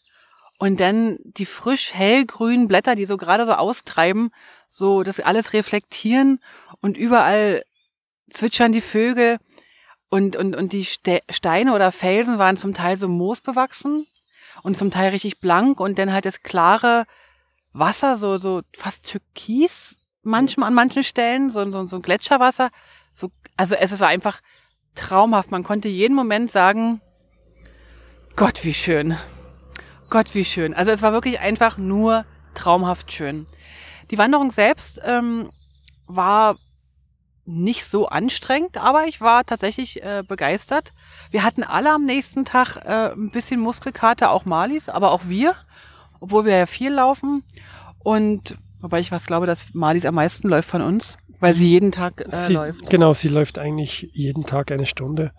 und 0.57 0.79
dann 0.79 1.17
die 1.23 1.45
frisch 1.45 1.93
hellgrünen 1.93 2.67
Blätter, 2.67 2.95
die 2.95 3.05
so 3.05 3.17
gerade 3.17 3.45
so 3.45 3.53
austreiben, 3.53 4.31
so 4.67 5.03
das 5.03 5.19
alles 5.19 5.53
reflektieren 5.53 6.39
und 6.81 6.97
überall 6.97 7.63
zwitschern 8.29 8.71
die 8.71 8.81
Vögel 8.81 9.37
und, 10.09 10.35
und, 10.35 10.55
und 10.55 10.73
die 10.73 10.85
Steine 10.85 11.73
oder 11.73 11.91
Felsen 11.91 12.37
waren 12.37 12.57
zum 12.57 12.73
Teil 12.73 12.97
so 12.97 13.07
moosbewachsen 13.07 14.07
und 14.61 14.77
zum 14.77 14.91
Teil 14.91 15.09
richtig 15.09 15.39
blank 15.39 15.79
und 15.79 15.97
dann 15.97 16.13
halt 16.13 16.25
das 16.25 16.43
klare 16.43 17.05
Wasser, 17.71 18.17
so, 18.17 18.37
so 18.37 18.61
fast 18.75 19.09
türkis, 19.09 19.99
manchmal 20.23 20.67
an 20.67 20.73
manchen 20.73 21.03
Stellen, 21.03 21.49
so, 21.49 21.69
so, 21.69 21.85
so 21.85 21.97
ein 21.97 22.01
Gletscherwasser. 22.01 22.69
So, 23.11 23.29
also 23.57 23.75
es 23.75 23.99
war 23.99 24.07
einfach 24.07 24.39
traumhaft. 24.95 25.51
Man 25.51 25.63
konnte 25.63 25.89
jeden 25.89 26.15
Moment 26.15 26.51
sagen, 26.51 27.01
Gott, 28.35 28.63
wie 28.63 28.73
schön. 28.73 29.17
Gott, 30.09 30.33
wie 30.33 30.45
schön. 30.45 30.73
Also 30.73 30.91
es 30.91 31.01
war 31.01 31.13
wirklich 31.13 31.39
einfach 31.39 31.77
nur 31.77 32.25
traumhaft 32.55 33.11
schön. 33.11 33.45
Die 34.11 34.17
Wanderung 34.17 34.49
selbst 34.49 34.99
ähm, 35.05 35.49
war 36.07 36.55
nicht 37.45 37.85
so 37.85 38.07
anstrengend, 38.07 38.77
aber 38.77 39.05
ich 39.05 39.21
war 39.21 39.45
tatsächlich 39.45 40.01
äh, 40.01 40.23
begeistert. 40.25 40.93
Wir 41.29 41.43
hatten 41.43 41.63
alle 41.63 41.91
am 41.91 42.05
nächsten 42.05 42.45
Tag 42.45 42.77
äh, 42.77 43.11
ein 43.11 43.31
bisschen 43.31 43.59
Muskelkater, 43.59 44.31
auch 44.31 44.45
Malis, 44.45 44.87
aber 44.87 45.11
auch 45.11 45.21
wir, 45.25 45.55
obwohl 46.19 46.45
wir 46.45 46.57
ja 46.57 46.65
viel 46.65 46.93
laufen. 46.93 47.43
Und 47.99 48.57
wobei 48.83 48.99
ich 48.99 49.11
was 49.11 49.25
glaube, 49.25 49.47
dass 49.47 49.73
Malis 49.73 50.05
am 50.05 50.15
meisten 50.15 50.47
läuft 50.47 50.69
von 50.69 50.81
uns, 50.81 51.17
weil 51.39 51.55
sie 51.55 51.69
jeden 51.69 51.91
Tag 51.91 52.21
äh, 52.21 52.35
sie, 52.35 52.53
läuft. 52.53 52.89
Genau, 52.89 53.13
sie 53.13 53.29
läuft 53.29 53.57
eigentlich 53.57 54.09
jeden 54.13 54.45
Tag 54.45 54.71
eine 54.71 54.85
Stunde. 54.85 55.31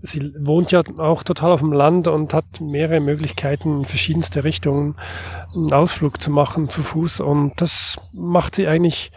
Sie 0.00 0.32
wohnt 0.38 0.70
ja 0.70 0.82
auch 0.98 1.22
total 1.22 1.50
auf 1.50 1.60
dem 1.60 1.72
Land 1.72 2.08
und 2.08 2.32
hat 2.32 2.60
mehrere 2.60 3.00
Möglichkeiten, 3.00 3.78
in 3.78 3.84
verschiedenste 3.84 4.44
Richtungen 4.44 4.96
einen 5.54 5.72
Ausflug 5.72 6.22
zu 6.22 6.30
machen 6.30 6.68
zu 6.68 6.82
Fuß. 6.82 7.20
Und 7.20 7.60
das 7.60 7.96
macht 8.12 8.54
sie 8.54 8.68
eigentlich 8.68 9.10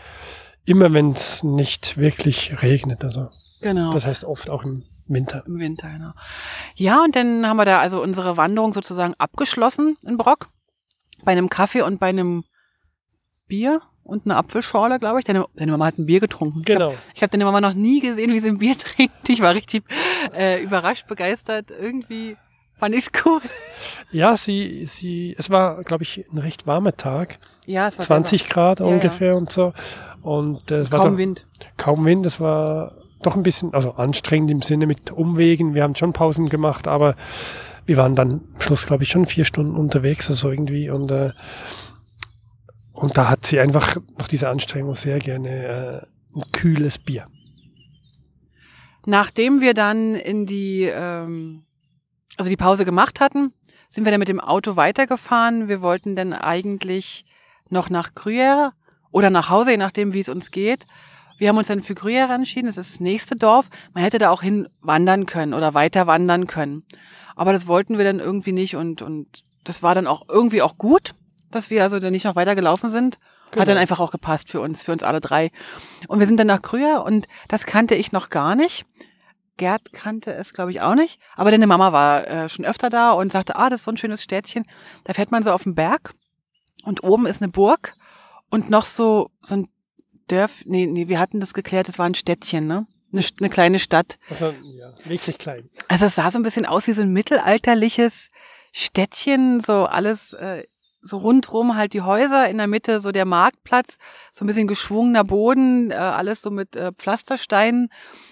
immer 0.67 0.91
wenn 0.91 1.12
es 1.12 1.43
nicht 1.43 1.97
wirklich 1.97 2.62
regnet. 2.62 3.03
Also 3.03 3.29
genau. 3.62 3.91
Das 3.93 4.05
heißt 4.05 4.25
oft 4.25 4.50
auch 4.50 4.63
im 4.63 4.83
Winter. 5.07 5.43
Im 5.47 5.59
Winter, 5.59 5.89
genau. 5.89 6.12
Ja, 6.75 7.03
und 7.03 7.15
dann 7.15 7.47
haben 7.47 7.57
wir 7.57 7.65
da 7.65 7.79
also 7.79 8.01
unsere 8.03 8.38
Wanderung 8.38 8.74
sozusagen 8.74 9.13
abgeschlossen 9.17 9.97
in 10.05 10.17
Brock. 10.17 10.50
Bei 11.24 11.31
einem 11.31 11.50
Kaffee 11.50 11.81
und 11.81 12.00
bei 12.00 12.07
einem 12.07 12.43
Bier 13.48 13.82
und 14.04 14.25
eine 14.25 14.36
Apfelschorle, 14.36 15.00
glaube 15.00 15.20
ich. 15.20 15.25
Deine, 15.25 15.46
deine 15.56 15.72
Mama 15.72 15.86
hat 15.86 15.98
ein 15.98 16.06
Bier 16.06 16.20
getrunken. 16.20 16.62
Genau. 16.63 16.94
Ich 17.13 17.22
habe 17.22 17.24
hab 17.24 17.32
deine 17.32 17.46
Mama 17.46 17.62
noch 17.62 17.74
nie 17.74 18.00
gesehen, 18.00 18.32
wie 18.32 18.39
sie 18.39 18.50
ein 18.50 18.58
Bier 18.58 18.77
trinkt. 18.77 19.30
Ich 19.30 19.42
war 19.42 19.54
richtig 19.54 19.84
äh, 20.36 20.62
überrascht, 20.63 21.08
begeistert. 21.08 21.72
Irgendwie 21.72 22.38
fand 22.75 22.96
ich's 22.96 23.12
cool. 23.25 23.42
Ja, 24.12 24.38
sie, 24.38 24.86
sie, 24.86 25.36
es 25.38 25.50
war, 25.50 25.84
glaube 25.84 26.04
ich, 26.04 26.25
ein 26.32 26.38
recht 26.38 26.68
warmer 26.68 26.96
Tag. 26.96 27.39
Ja, 27.66 27.88
es 27.88 27.98
war 27.98 28.06
20 28.06 28.48
Grad 28.48 28.80
ja, 28.80 28.86
ungefähr 28.86 29.30
ja. 29.30 29.36
und 29.36 29.51
so. 29.51 29.74
Und 30.22 30.72
äh, 30.72 30.80
es 30.80 30.89
kaum 30.89 31.00
war 31.00 31.10
doch, 31.12 31.18
Wind. 31.18 31.46
Kaum 31.75 32.06
Wind. 32.06 32.25
Es 32.25 32.39
war 32.39 32.94
doch 33.22 33.36
ein 33.36 33.44
bisschen, 33.44 33.74
also 33.74 33.94
anstrengend 33.94 34.51
im 34.51 34.62
Sinne 34.62 34.86
mit 34.86 35.12
Umwegen. 35.12 35.74
Wir 35.74 35.84
haben 35.84 35.96
schon 35.96 36.13
Pausen 36.13 36.50
gemacht, 36.50 36.88
aber 36.88 37.16
wir 37.86 37.98
waren 37.98 38.16
dann 38.16 38.42
am 38.54 38.62
Schluss, 38.62 38.86
glaube 38.86 39.04
ich, 39.04 39.10
schon 39.10 39.25
vier 39.25 39.46
Stunden 39.46 39.75
unterwegs, 39.75 40.30
also 40.30 40.50
irgendwie. 40.50 40.89
Und, 40.89 41.12
äh, 41.12 41.32
und 42.98 43.16
da 43.16 43.30
hat 43.30 43.46
sie 43.46 43.60
einfach 43.60 43.98
nach 44.18 44.27
dieser 44.27 44.50
Anstrengung 44.50 44.96
sehr 44.96 45.20
gerne 45.20 45.50
äh, 45.50 46.36
ein 46.36 46.51
kühles 46.51 46.98
Bier. 46.98 47.27
Nachdem 49.06 49.62
wir 49.62 49.75
dann 49.75 50.16
in 50.16 50.48
die, 50.48 50.84
ähm, 50.92 51.63
also 52.38 52.50
die 52.50 52.58
Pause 52.58 52.86
gemacht 52.86 53.20
hatten, 53.20 53.54
sind 53.88 54.04
wir 54.04 54.12
dann 54.12 54.20
mit 54.20 54.30
dem 54.30 54.39
Auto 54.39 54.75
weitergefahren. 54.77 55.68
Wir 55.68 55.82
wollten 55.82 56.16
dann 56.16 56.34
eigentlich 56.34 57.24
noch 57.70 57.92
nach 57.92 58.16
Gruyère 58.16 58.72
oder 59.12 59.30
nach 59.30 59.50
Hause, 59.50 59.72
je 59.72 59.77
nachdem, 59.77 60.13
wie 60.13 60.20
es 60.20 60.30
uns 60.30 60.50
geht. 60.50 60.88
Wir 61.38 61.50
haben 61.50 61.58
uns 61.58 61.68
dann 61.68 61.84
für 61.84 61.94
Gruyère 61.94 62.34
entschieden, 62.34 62.66
das 62.66 62.77
ist 62.77 62.94
das 62.96 63.00
nächste 63.00 63.36
Dorf. 63.36 63.70
Man 63.94 64.04
hätte 64.04 64.18
da 64.18 64.32
auch 64.32 64.42
hin 64.42 64.68
wandern 64.82 65.27
können 65.27 65.54
oder 65.54 65.75
weiter 65.75 66.08
wandern 66.08 66.48
können. 66.48 66.84
Aber 67.36 67.54
das 67.54 67.68
wollten 67.68 68.00
wir 68.00 68.06
dann 68.06 68.20
irgendwie 68.20 68.54
nicht 68.54 68.75
und, 68.75 69.04
und 69.04 69.44
das 69.63 69.84
war 69.84 69.94
dann 69.94 70.08
auch 70.08 70.24
irgendwie 70.27 70.63
auch 70.63 70.80
gut, 70.80 71.13
dass 71.51 71.70
wir 71.70 71.84
also 71.84 72.00
dann 72.00 72.12
nicht 72.12 72.25
noch 72.25 72.36
weiter 72.36 72.56
gelaufen 72.56 72.89
sind. 72.89 73.20
Genau. 73.51 73.62
Hat 73.62 73.70
dann 73.70 73.77
einfach 73.77 74.00
auch 74.00 74.12
gepasst 74.12 74.50
für 74.50 74.60
uns, 74.60 74.82
für 74.82 74.92
uns 74.92 75.04
alle 75.04 75.22
drei. 75.22 75.51
Und 76.08 76.20
wir 76.20 76.27
sind 76.27 76.38
dann 76.38 76.48
nach 76.48 76.62
Gruyère 76.62 77.00
und 77.00 77.27
das 77.48 77.66
kannte 77.66 77.96
ich 77.96 78.12
noch 78.12 78.30
gar 78.30 78.56
nicht. 78.56 78.86
Gerd 79.56 79.94
kannte 79.94 80.34
es, 80.34 80.54
glaube 80.54 80.72
ich, 80.72 80.82
auch 80.82 80.96
nicht. 80.96 81.20
Aber 81.36 81.50
deine 81.51 81.68
Mama 81.68 81.92
war 81.92 82.27
äh, 82.27 82.50
schon 82.50 82.66
öfter 82.66 82.89
da 82.89 83.12
und 83.12 83.32
sagte, 83.32 83.56
ah, 83.56 83.70
das 83.70 83.82
ist 83.82 83.86
so 83.86 83.92
ein 83.92 83.98
schönes 83.98 84.22
Städtchen. 84.22 84.66
Da 85.06 85.13
fährt 85.13 85.32
man 85.32 85.44
so 85.44 85.51
auf 85.51 85.63
den 85.63 85.75
Berg 85.75 86.13
und 86.84 87.04
oben 87.04 87.25
ist 87.25 87.42
eine 87.42 87.51
Burg 87.51 87.96
und 88.50 88.70
noch 88.70 88.86
so, 88.86 89.32
so 89.42 89.56
ein 89.56 89.70
Dörf, 90.27 90.63
nee, 90.66 90.86
nee, 90.86 91.08
wir 91.08 91.20
hatten 91.20 91.39
das 91.39 91.54
geklärt, 91.54 91.88
das 91.88 92.00
war 92.00 92.06
ein 92.06 92.16
Städtchen, 92.16 92.68
ne? 92.68 92.86
Eine, 93.13 93.24
eine 93.39 93.50
kleine 93.50 93.80
Stadt. 93.80 94.18
Also, 94.30 94.54
ja, 94.63 94.89
richtig 95.10 95.38
klein. 95.38 95.70
Also 95.88 96.06
es 96.06 96.16
sah 96.16 96.30
so 96.30 96.38
ein 96.38 96.44
bisschen 96.44 96.66
aus 96.66 96.88
wie 96.88 96.94
so 96.94 97.01
ein 97.01 97.13
mittelalterliches 97.13 98.30
Städtchen, 98.74 99.62
so 99.62 99.86
alles, 99.86 100.34
äh, 100.34 100.63
so 101.01 101.18
rundrum 101.18 101.75
halt 101.75 101.94
die 101.94 102.01
Häuser, 102.01 102.50
in 102.50 102.58
der 102.58 102.68
Mitte 102.68 103.00
so 103.00 103.12
der 103.12 103.25
Marktplatz, 103.25 103.98
so 104.32 104.44
ein 104.44 104.48
bisschen 104.48 104.68
geschwungener 104.68 105.24
Boden, 105.24 105.92
äh, 105.92 105.96
alles 105.96 106.42
so 106.42 106.51
mit 106.51 106.75
äh, 106.75 106.92
Pflastersteinen. 106.92 107.89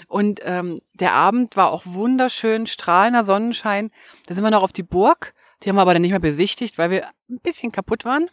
Und 0.08 0.40
ähm, 0.44 0.78
der 0.94 1.14
Abend 1.14 1.56
war 1.56 1.72
auch 1.72 1.84
wunderschön, 1.86 2.68
strahlender 2.68 3.24
Sonnenschein. 3.24 3.92
Da 4.28 4.34
sind 4.34 4.44
wir 4.44 4.52
noch 4.52 4.64
auf 4.64 4.74
die 4.74 4.84
Burg 4.84 5.34
die 5.64 5.70
haben 5.70 5.78
wir 5.78 5.82
aber 5.82 5.94
dann 5.94 6.02
nicht 6.02 6.12
mehr 6.12 6.20
besichtigt, 6.20 6.78
weil 6.78 6.90
wir 6.90 7.08
ein 7.30 7.40
bisschen 7.40 7.72
kaputt 7.72 8.06
waren. 8.06 8.30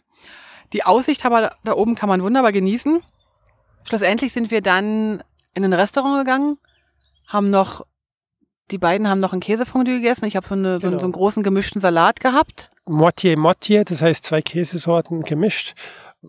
Die 0.71 0.83
Aussicht 0.83 1.25
aber 1.25 1.55
da 1.63 1.73
oben 1.73 1.95
kann 1.95 2.09
man 2.09 2.21
wunderbar 2.21 2.51
genießen. 2.51 3.01
schlussendlich 3.87 4.33
sind 4.33 4.51
wir 4.51 4.61
dann 4.61 5.23
in 5.53 5.63
ein 5.63 5.73
Restaurant 5.73 6.25
gegangen, 6.25 6.57
haben 7.27 7.49
noch, 7.49 7.85
die 8.71 8.77
beiden 8.77 9.07
haben 9.09 9.19
noch 9.19 9.33
ein 9.33 9.39
Käsefondue 9.39 9.95
gegessen. 9.95 10.25
Ich 10.25 10.35
habe 10.35 10.45
so, 10.47 10.55
eine, 10.55 10.79
so, 10.79 10.87
Genau. 10.87 10.99
so 10.99 11.05
einen 11.05 11.13
großen 11.13 11.43
gemischten 11.43 11.81
Salat 11.81 12.19
gehabt. 12.19 12.69
Moitié 12.85 13.35
Moitié, 13.37 13.83
das 13.83 14.01
heißt 14.01 14.25
zwei 14.25 14.41
Käsesorten 14.41 15.21
gemischt. 15.21 15.73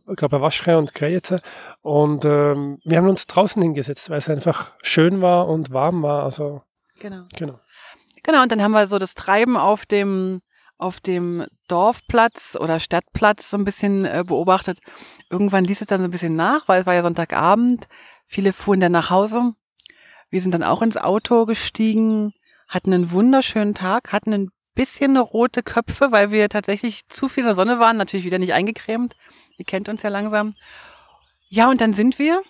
Ich 0.09 0.17
glaube, 0.17 0.41
Waschre 0.41 0.77
und 0.79 0.95
Greyete. 0.95 1.41
Und 1.83 2.25
ähm, 2.25 2.79
wir 2.85 2.99
haben 2.99 3.09
uns 3.09 3.27
draußen 3.27 3.63
hingesetzt, 3.63 4.11
weil 4.11 4.19
es 4.19 4.29
einfach 4.29 4.73
schön 4.83 5.21
war 5.21 5.49
und 5.49 5.73
warm 5.73 6.03
war. 6.03 6.25
Also, 6.25 6.63
Genau. 7.01 7.25
genau. 7.37 7.59
Genau, 8.23 8.43
und 8.43 8.51
dann 8.53 8.63
haben 8.63 8.73
wir 8.73 8.87
so 8.87 8.99
das 8.99 9.15
Treiben 9.15 9.57
auf 9.57 9.85
dem, 9.87 10.41
auf 10.79 11.01
dem 11.01 11.45
Dorfplatz 11.69 12.57
oder 12.59 12.81
Stadtplatz 12.81 13.51
so 13.51 13.57
ein 13.57 13.65
bisschen 13.65 14.05
äh, 14.05 14.25
beobachtet. 14.27 14.79
Irgendwann 15.31 15.65
ließ 15.65 15.81
es 15.81 15.87
dann 15.87 15.99
so 16.01 16.05
ein 16.05 16.11
bisschen 16.11 16.35
nach, 16.37 16.67
weil 16.67 16.81
es 16.81 16.87
war 16.87 16.95
ja 16.95 17.03
Sonntagabend. 17.03 17.87
Viele 18.27 18.53
fuhren 18.53 18.81
dann 18.81 18.93
nach 18.93 19.11
Hause. 19.11 19.53
Wir 20.35 20.41
sind 20.41 20.53
dann 20.53 20.65
auch 20.65 20.83
ins 20.83 20.97
Auto 20.97 21.47
gestiegen, 21.47 22.33
hatten 22.67 22.93
einen 22.93 23.13
wunderschönen 23.13 23.73
Tag, 23.73 24.13
hatten 24.13 24.33
ein 24.33 24.49
bisschen 24.75 25.17
rote 25.17 25.63
Köpfe, 25.63 26.11
weil 26.11 26.33
wir 26.33 26.49
tatsächlich 26.49 27.07
zu 27.07 27.29
viel 27.29 27.43
in 27.43 27.47
der 27.47 27.55
Sonne 27.55 27.79
waren, 27.79 27.97
natürlich 27.97 28.27
wieder 28.27 28.41
nicht 28.41 28.53
eingecremt. 28.53 29.15
Ihr 29.59 29.65
kennt 29.65 29.89
uns 29.89 30.03
ja 30.03 30.09
langsam. 30.09 30.53
Ja, 31.51 31.71
und 31.71 31.81
dann 31.81 31.95
sind 31.95 32.19
wir 32.19 32.43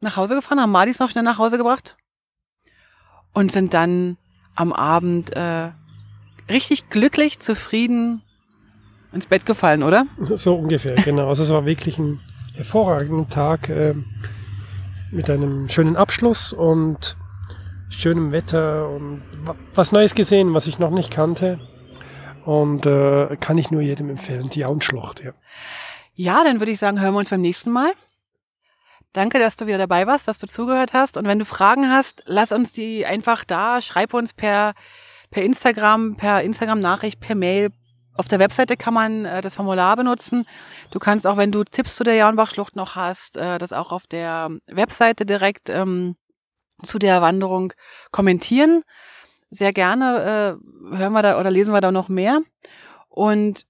nach 0.00 0.18
Hause 0.18 0.34
gefahren, 0.34 0.60
haben 0.60 0.70
Madis 0.70 0.98
noch 0.98 1.08
schnell 1.08 1.24
nach 1.24 1.38
Hause 1.38 1.56
gebracht 1.56 1.96
und 3.32 3.50
sind 3.50 3.72
dann 3.72 4.18
am 4.54 4.74
Abend 4.74 5.34
äh, 5.34 5.70
richtig 6.50 6.90
glücklich, 6.90 7.38
zufrieden 7.38 8.20
ins 9.12 9.28
Bett 9.28 9.46
gefallen, 9.46 9.82
oder? 9.82 10.04
So 10.18 10.56
ungefähr, 10.56 10.94
genau. 11.04 11.30
Also 11.30 11.44
es 11.44 11.48
war 11.48 11.64
wirklich 11.64 11.96
ein 11.96 12.20
hervorragender 12.52 13.30
Tag 13.30 13.70
ähm, 13.70 14.04
mit 15.10 15.30
einem 15.30 15.68
schönen 15.68 15.96
Abschluss 15.96 16.52
und 16.52 17.16
schönem 17.90 18.32
Wetter 18.32 18.88
und 18.88 19.22
wa- 19.44 19.56
was 19.74 19.92
Neues 19.92 20.14
gesehen, 20.14 20.54
was 20.54 20.66
ich 20.66 20.78
noch 20.78 20.90
nicht 20.90 21.10
kannte. 21.10 21.60
Und 22.44 22.86
äh, 22.86 23.36
kann 23.36 23.58
ich 23.58 23.70
nur 23.70 23.82
jedem 23.82 24.08
empfehlen, 24.08 24.48
die 24.48 24.64
Auenschlucht. 24.64 25.22
Ja. 25.22 25.32
Ja, 26.14 26.42
dann 26.42 26.60
würde 26.60 26.72
ich 26.72 26.78
sagen, 26.78 27.00
hören 27.00 27.12
wir 27.14 27.18
uns 27.18 27.30
beim 27.30 27.42
nächsten 27.42 27.70
Mal. 27.70 27.92
Danke, 29.12 29.38
dass 29.38 29.56
du 29.56 29.66
wieder 29.66 29.78
dabei 29.78 30.06
warst, 30.06 30.28
dass 30.28 30.38
du 30.38 30.46
zugehört 30.46 30.92
hast. 30.92 31.16
Und 31.16 31.26
wenn 31.26 31.38
du 31.38 31.44
Fragen 31.44 31.90
hast, 31.90 32.22
lass 32.26 32.52
uns 32.52 32.72
die 32.72 33.04
einfach 33.04 33.44
da. 33.44 33.82
Schreib 33.82 34.14
uns 34.14 34.32
per, 34.32 34.74
per 35.30 35.42
Instagram, 35.42 36.16
per 36.16 36.42
Instagram-Nachricht, 36.42 37.20
per 37.20 37.34
Mail. 37.34 37.70
Auf 38.14 38.28
der 38.28 38.38
Webseite 38.38 38.76
kann 38.76 38.94
man 38.94 39.24
äh, 39.24 39.40
das 39.40 39.54
Formular 39.56 39.96
benutzen. 39.96 40.44
Du 40.90 40.98
kannst 40.98 41.26
auch, 41.26 41.36
wenn 41.36 41.52
du 41.52 41.64
Tipps 41.64 41.96
zu 41.96 42.04
der 42.04 42.14
Jaunbach-Schlucht 42.14 42.76
noch 42.76 42.96
hast, 42.96 43.36
äh, 43.36 43.58
das 43.58 43.72
auch 43.72 43.92
auf 43.92 44.06
der 44.06 44.50
Webseite 44.66 45.26
direkt 45.26 45.68
ähm, 45.70 46.16
zu 46.82 46.98
der 46.98 47.22
Wanderung 47.22 47.72
kommentieren. 48.10 48.82
Sehr 49.50 49.72
gerne 49.72 50.58
äh, 50.92 50.96
hören 50.96 51.12
wir 51.12 51.22
da 51.22 51.40
oder 51.40 51.50
lesen 51.50 51.72
wir 51.72 51.80
da 51.80 51.90
noch 51.90 52.08
mehr. 52.08 52.40
Und 53.08 53.66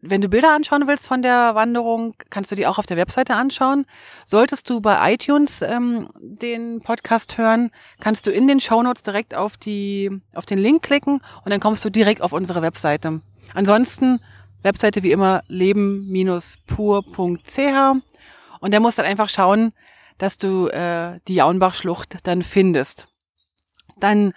wenn 0.00 0.20
du 0.20 0.28
Bilder 0.28 0.54
anschauen 0.54 0.86
willst 0.86 1.08
von 1.08 1.22
der 1.22 1.56
Wanderung, 1.56 2.14
kannst 2.30 2.52
du 2.52 2.54
die 2.54 2.68
auch 2.68 2.78
auf 2.78 2.86
der 2.86 2.96
Webseite 2.96 3.34
anschauen. 3.34 3.84
Solltest 4.24 4.70
du 4.70 4.80
bei 4.80 5.12
iTunes 5.12 5.60
ähm, 5.62 6.08
den 6.20 6.80
Podcast 6.80 7.36
hören, 7.36 7.70
kannst 7.98 8.26
du 8.26 8.30
in 8.30 8.46
den 8.46 8.60
Shownotes 8.60 9.02
direkt 9.02 9.34
auf 9.34 9.56
die 9.56 10.20
auf 10.34 10.46
den 10.46 10.60
Link 10.60 10.82
klicken 10.84 11.20
und 11.44 11.50
dann 11.50 11.58
kommst 11.58 11.84
du 11.84 11.90
direkt 11.90 12.22
auf 12.22 12.32
unsere 12.32 12.62
Webseite. 12.62 13.22
Ansonsten 13.54 14.20
Webseite 14.62 15.02
wie 15.02 15.10
immer 15.10 15.42
leben-pur.ch 15.48 16.78
und 18.60 18.70
der 18.70 18.80
muss 18.80 18.94
dann 18.94 19.06
einfach 19.06 19.28
schauen, 19.28 19.72
dass 20.18 20.38
du 20.38 20.68
äh, 20.68 21.20
die 21.28 21.36
Jaunbach-Schlucht 21.36 22.18
dann 22.24 22.42
findest. 22.42 23.08
Dann 23.98 24.32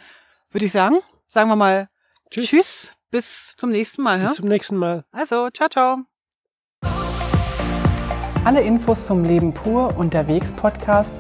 würde 0.50 0.66
ich 0.66 0.72
sagen, 0.72 0.98
sagen 1.28 1.50
wir 1.50 1.56
mal 1.56 1.90
Tschüss. 2.30 2.48
Tschüss, 2.48 2.92
bis 3.10 3.54
zum 3.58 3.72
nächsten 3.72 4.04
Mal. 4.04 4.20
Ja? 4.20 4.28
Bis 4.28 4.38
zum 4.38 4.48
nächsten 4.48 4.78
Mal. 4.78 5.06
Also, 5.12 5.50
ciao, 5.50 5.70
ciao. 5.70 5.98
Alle 8.44 8.62
Infos 8.62 9.06
zum 9.06 9.24
Leben 9.24 9.54
pur 9.54 9.96
unterwegs 9.98 10.52
Podcast 10.52 11.16